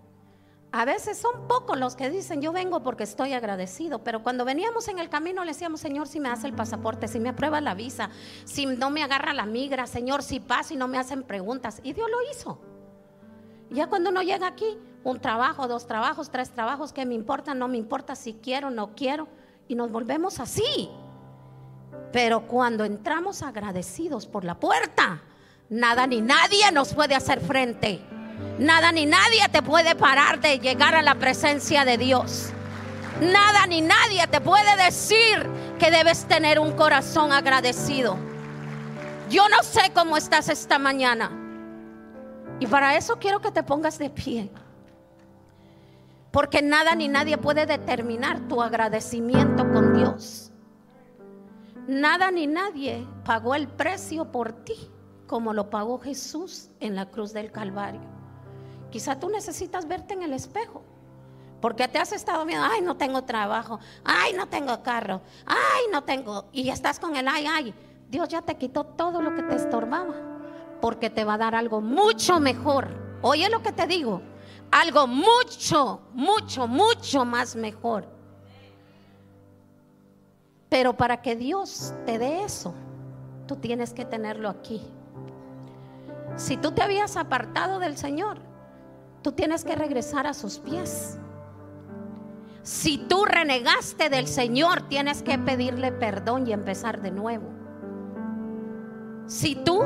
a 0.71 0.85
veces 0.85 1.17
son 1.17 1.49
pocos 1.49 1.77
los 1.77 1.97
que 1.97 2.09
dicen, 2.09 2.41
yo 2.41 2.53
vengo 2.53 2.81
porque 2.81 3.03
estoy 3.03 3.33
agradecido, 3.33 4.05
pero 4.05 4.23
cuando 4.23 4.45
veníamos 4.45 4.87
en 4.87 4.99
el 4.99 5.09
camino 5.09 5.43
le 5.43 5.51
decíamos, 5.51 5.81
Señor, 5.81 6.07
si 6.07 6.21
me 6.21 6.29
hace 6.29 6.47
el 6.47 6.53
pasaporte, 6.53 7.09
si 7.09 7.19
me 7.19 7.27
aprueba 7.27 7.59
la 7.59 7.75
visa, 7.75 8.09
si 8.45 8.65
no 8.65 8.89
me 8.89 9.03
agarra 9.03 9.33
la 9.33 9.45
migra, 9.45 9.85
Señor, 9.85 10.23
si 10.23 10.39
paso 10.39 10.73
y 10.73 10.77
no 10.77 10.87
me 10.87 10.97
hacen 10.97 11.23
preguntas. 11.23 11.81
Y 11.83 11.91
Dios 11.91 12.09
lo 12.09 12.31
hizo. 12.31 12.61
Ya 13.69 13.87
cuando 13.87 14.11
uno 14.11 14.21
llega 14.21 14.47
aquí, 14.47 14.77
un 15.03 15.19
trabajo, 15.19 15.67
dos 15.67 15.87
trabajos, 15.87 16.31
tres 16.31 16.51
trabajos, 16.51 16.93
¿qué 16.93 17.05
me 17.05 17.15
importa? 17.15 17.53
No 17.53 17.67
me 17.67 17.77
importa 17.77 18.15
si 18.15 18.35
quiero, 18.35 18.71
no 18.71 18.95
quiero. 18.95 19.27
Y 19.67 19.75
nos 19.75 19.91
volvemos 19.91 20.39
así. 20.39 20.89
Pero 22.11 22.47
cuando 22.47 22.83
entramos 22.83 23.41
agradecidos 23.41 24.25
por 24.25 24.43
la 24.43 24.55
puerta, 24.55 25.21
nada 25.69 26.07
ni 26.07 26.21
nadie 26.21 26.71
nos 26.71 26.93
puede 26.93 27.15
hacer 27.15 27.39
frente. 27.39 28.01
Nada 28.59 28.91
ni 28.91 29.05
nadie 29.05 29.47
te 29.51 29.61
puede 29.61 29.95
parar 29.95 30.39
de 30.39 30.59
llegar 30.59 30.95
a 30.95 31.01
la 31.01 31.15
presencia 31.15 31.85
de 31.85 31.97
Dios. 31.97 32.51
Nada 33.21 33.65
ni 33.67 33.81
nadie 33.81 34.25
te 34.27 34.41
puede 34.41 34.83
decir 34.83 35.47
que 35.79 35.91
debes 35.91 36.25
tener 36.25 36.59
un 36.59 36.73
corazón 36.73 37.31
agradecido. 37.31 38.17
Yo 39.29 39.47
no 39.47 39.63
sé 39.63 39.91
cómo 39.93 40.17
estás 40.17 40.49
esta 40.49 40.77
mañana. 40.77 41.31
Y 42.59 42.67
para 42.67 42.97
eso 42.97 43.17
quiero 43.17 43.39
que 43.39 43.51
te 43.51 43.63
pongas 43.63 43.97
de 43.97 44.09
pie. 44.09 44.51
Porque 46.31 46.61
nada 46.61 46.95
ni 46.95 47.07
nadie 47.07 47.37
puede 47.37 47.65
determinar 47.65 48.47
tu 48.47 48.61
agradecimiento 48.61 49.69
con 49.71 49.93
Dios. 49.93 50.50
Nada 51.87 52.31
ni 52.31 52.47
nadie 52.47 53.07
pagó 53.25 53.55
el 53.55 53.67
precio 53.67 54.31
por 54.31 54.53
ti 54.63 54.75
como 55.27 55.53
lo 55.53 55.69
pagó 55.69 55.97
Jesús 55.97 56.69
en 56.79 56.95
la 56.95 57.09
cruz 57.09 57.31
del 57.31 57.51
Calvario. 57.51 58.01
Quizá 58.91 59.17
tú 59.17 59.29
necesitas 59.29 59.87
verte 59.87 60.13
en 60.13 60.23
el 60.23 60.33
espejo. 60.33 60.83
Porque 61.61 61.87
te 61.87 61.99
has 61.99 62.11
estado 62.11 62.43
viendo, 62.45 62.67
ay, 62.69 62.81
no 62.81 62.97
tengo 62.97 63.23
trabajo, 63.23 63.79
ay, 64.03 64.33
no 64.33 64.47
tengo 64.47 64.81
carro, 64.81 65.21
ay, 65.45 65.83
no 65.91 66.03
tengo, 66.03 66.49
y 66.51 66.69
estás 66.69 66.99
con 66.99 67.15
el 67.15 67.27
ay, 67.27 67.45
ay. 67.45 67.73
Dios 68.09 68.27
ya 68.29 68.41
te 68.41 68.57
quitó 68.57 68.83
todo 68.83 69.21
lo 69.21 69.35
que 69.35 69.43
te 69.43 69.55
estorbaba, 69.55 70.15
porque 70.81 71.11
te 71.11 71.23
va 71.23 71.35
a 71.35 71.37
dar 71.37 71.55
algo 71.55 71.79
mucho 71.79 72.39
mejor. 72.39 72.89
Oye 73.21 73.47
lo 73.49 73.61
que 73.61 73.71
te 73.71 73.85
digo, 73.85 74.23
algo 74.71 75.05
mucho, 75.05 76.01
mucho, 76.13 76.67
mucho 76.67 77.25
más 77.25 77.55
mejor. 77.55 78.07
Pero 80.71 80.97
para 80.97 81.21
que 81.21 81.35
Dios 81.35 81.93
te 82.07 82.17
dé 82.17 82.43
eso, 82.43 82.73
tú 83.45 83.57
tienes 83.57 83.93
que 83.93 84.05
tenerlo 84.05 84.49
aquí. 84.49 84.81
Si 86.35 86.57
tú 86.57 86.71
te 86.71 86.81
habías 86.81 87.15
apartado 87.15 87.77
del 87.77 87.95
Señor, 87.95 88.39
tú 89.21 89.33
tienes 89.33 89.63
que 89.63 89.75
regresar 89.75 90.25
a 90.25 90.33
sus 90.33 90.57
pies. 90.57 91.19
Si 92.63 92.97
tú 92.97 93.25
renegaste 93.25 94.09
del 94.09 94.25
Señor, 94.25 94.87
tienes 94.87 95.21
que 95.21 95.37
pedirle 95.37 95.91
perdón 95.91 96.47
y 96.47 96.53
empezar 96.53 97.01
de 97.01 97.11
nuevo. 97.11 97.47
Si 99.27 99.55
tú 99.55 99.83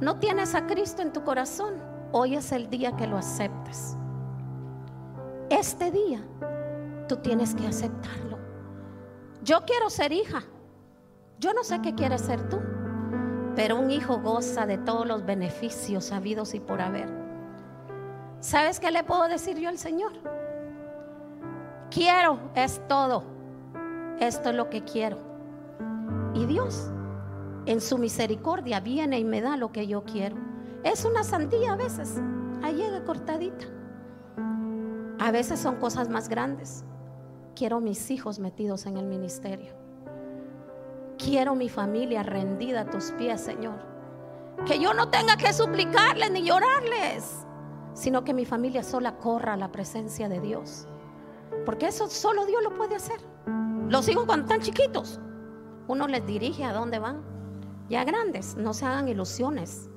no 0.00 0.16
tienes 0.18 0.56
a 0.56 0.66
Cristo 0.66 1.02
en 1.02 1.12
tu 1.12 1.22
corazón, 1.22 1.88
Hoy 2.10 2.36
es 2.36 2.52
el 2.52 2.70
día 2.70 2.96
que 2.96 3.06
lo 3.06 3.18
aceptas. 3.18 3.96
este 5.50 5.90
día 5.90 6.22
tú 7.06 7.16
tienes 7.16 7.54
que 7.54 7.66
aceptarlo. 7.66 8.37
Yo 9.42 9.64
quiero 9.64 9.90
ser 9.90 10.12
hija. 10.12 10.42
Yo 11.38 11.52
no 11.52 11.62
sé 11.62 11.80
qué 11.80 11.94
quieres 11.94 12.22
ser 12.22 12.48
tú, 12.48 12.58
pero 13.54 13.76
un 13.76 13.92
hijo 13.92 14.18
goza 14.20 14.66
de 14.66 14.76
todos 14.78 15.06
los 15.06 15.24
beneficios 15.24 16.10
habidos 16.10 16.54
y 16.54 16.60
por 16.60 16.80
haber. 16.80 17.08
¿Sabes 18.40 18.80
qué 18.80 18.90
le 18.90 19.04
puedo 19.04 19.28
decir 19.28 19.56
yo 19.56 19.68
al 19.68 19.78
Señor? 19.78 20.12
Quiero, 21.90 22.38
es 22.54 22.80
todo. 22.88 23.22
Esto 24.18 24.50
es 24.50 24.54
lo 24.56 24.68
que 24.68 24.82
quiero. 24.82 25.18
Y 26.34 26.44
Dios, 26.46 26.90
en 27.66 27.80
su 27.80 27.98
misericordia, 27.98 28.80
viene 28.80 29.20
y 29.20 29.24
me 29.24 29.40
da 29.40 29.56
lo 29.56 29.70
que 29.70 29.86
yo 29.86 30.04
quiero. 30.04 30.36
Es 30.82 31.04
una 31.04 31.22
sandía 31.22 31.72
a 31.74 31.76
veces, 31.76 32.20
ahí 32.62 32.74
llega 32.74 33.04
cortadita. 33.04 33.64
A 35.20 35.30
veces 35.30 35.60
son 35.60 35.76
cosas 35.76 36.08
más 36.08 36.28
grandes. 36.28 36.84
Quiero 37.58 37.80
mis 37.80 38.12
hijos 38.12 38.38
metidos 38.38 38.86
en 38.86 38.98
el 38.98 39.06
ministerio. 39.06 39.72
Quiero 41.18 41.56
mi 41.56 41.68
familia 41.68 42.22
rendida 42.22 42.82
a 42.82 42.84
tus 42.84 43.10
pies, 43.18 43.40
Señor. 43.40 43.80
Que 44.64 44.78
yo 44.78 44.94
no 44.94 45.08
tenga 45.08 45.36
que 45.36 45.52
suplicarles 45.52 46.30
ni 46.30 46.44
llorarles, 46.44 47.44
sino 47.94 48.22
que 48.22 48.32
mi 48.32 48.44
familia 48.44 48.84
sola 48.84 49.16
corra 49.16 49.54
a 49.54 49.56
la 49.56 49.72
presencia 49.72 50.28
de 50.28 50.38
Dios. 50.38 50.86
Porque 51.66 51.88
eso 51.88 52.08
solo 52.08 52.46
Dios 52.46 52.62
lo 52.62 52.76
puede 52.76 52.94
hacer. 52.94 53.18
Los 53.88 54.08
hijos 54.08 54.24
cuando 54.24 54.44
están 54.44 54.60
chiquitos, 54.60 55.18
uno 55.88 56.06
les 56.06 56.24
dirige 56.24 56.62
a 56.62 56.72
dónde 56.72 57.00
van. 57.00 57.24
Ya 57.88 58.04
grandes, 58.04 58.54
no 58.54 58.72
se 58.72 58.86
hagan 58.86 59.08
ilusiones. 59.08 59.90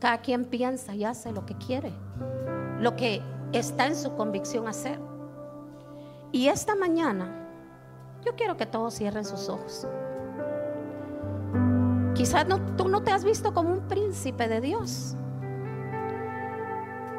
Cada 0.00 0.22
quien 0.22 0.46
piensa 0.46 0.94
y 0.94 1.04
hace 1.04 1.32
lo 1.32 1.44
que 1.44 1.54
quiere, 1.58 1.92
lo 2.80 2.96
que 2.96 3.20
está 3.52 3.88
en 3.88 3.94
su 3.94 4.14
convicción 4.16 4.68
hacer. 4.68 4.98
Y 6.34 6.48
esta 6.48 6.74
mañana, 6.74 7.28
yo 8.26 8.34
quiero 8.34 8.56
que 8.56 8.66
todos 8.66 8.96
cierren 8.96 9.24
sus 9.24 9.48
ojos. 9.48 9.86
Quizás 12.14 12.44
tú 12.76 12.88
no 12.88 13.04
te 13.04 13.12
has 13.12 13.24
visto 13.24 13.54
como 13.54 13.72
un 13.72 13.86
príncipe 13.86 14.48
de 14.48 14.60
Dios. 14.60 15.14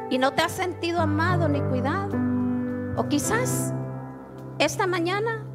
Y 0.09 0.18
no 0.18 0.34
te 0.34 0.41
has 0.41 0.51
sentido 0.51 0.99
amado 0.99 1.47
ni 1.47 1.61
cuidado. 1.61 2.13
O 2.97 3.07
quizás 3.07 3.74
esta 4.59 4.86
mañana 4.86 5.45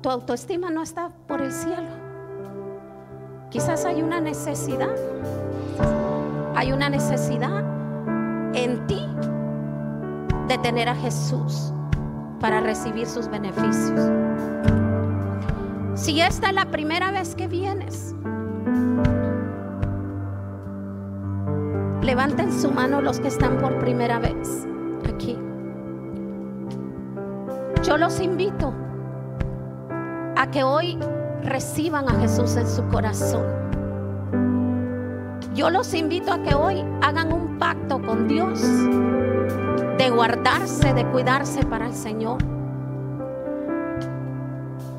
tu 0.00 0.08
autoestima 0.08 0.70
no 0.70 0.84
está 0.84 1.10
por 1.26 1.42
el 1.42 1.50
cielo. 1.50 1.90
Quizás 3.50 3.86
hay 3.86 4.02
una 4.02 4.20
necesidad. 4.20 4.94
Hay 6.54 6.70
una 6.70 6.88
necesidad 6.88 7.58
en 8.54 8.86
ti 8.86 9.04
de 10.46 10.58
tener 10.58 10.88
a 10.88 10.94
Jesús 10.94 11.72
para 12.40 12.60
recibir 12.60 13.06
sus 13.06 13.28
beneficios. 13.28 14.10
Si 15.94 16.20
esta 16.20 16.48
es 16.48 16.54
la 16.54 16.66
primera 16.66 17.10
vez 17.10 17.34
que 17.34 17.48
vienes, 17.48 18.14
levanten 22.02 22.52
su 22.52 22.70
mano 22.70 23.02
los 23.02 23.20
que 23.20 23.28
están 23.28 23.58
por 23.58 23.78
primera 23.78 24.18
vez 24.18 24.66
aquí. 25.08 25.36
Yo 27.82 27.96
los 27.96 28.20
invito 28.20 28.72
a 30.36 30.50
que 30.50 30.62
hoy 30.62 30.98
reciban 31.42 32.08
a 32.08 32.14
Jesús 32.20 32.56
en 32.56 32.68
su 32.68 32.84
corazón. 32.88 33.44
Yo 35.54 35.70
los 35.70 35.92
invito 35.94 36.32
a 36.32 36.42
que 36.42 36.54
hoy 36.54 36.84
hagan 37.02 37.32
un 37.32 37.58
pacto 37.58 38.00
con 38.00 38.28
Dios 38.28 38.60
de 39.98 40.10
guardarse, 40.10 40.94
de 40.94 41.04
cuidarse 41.10 41.66
para 41.66 41.86
el 41.86 41.94
Señor 41.94 42.57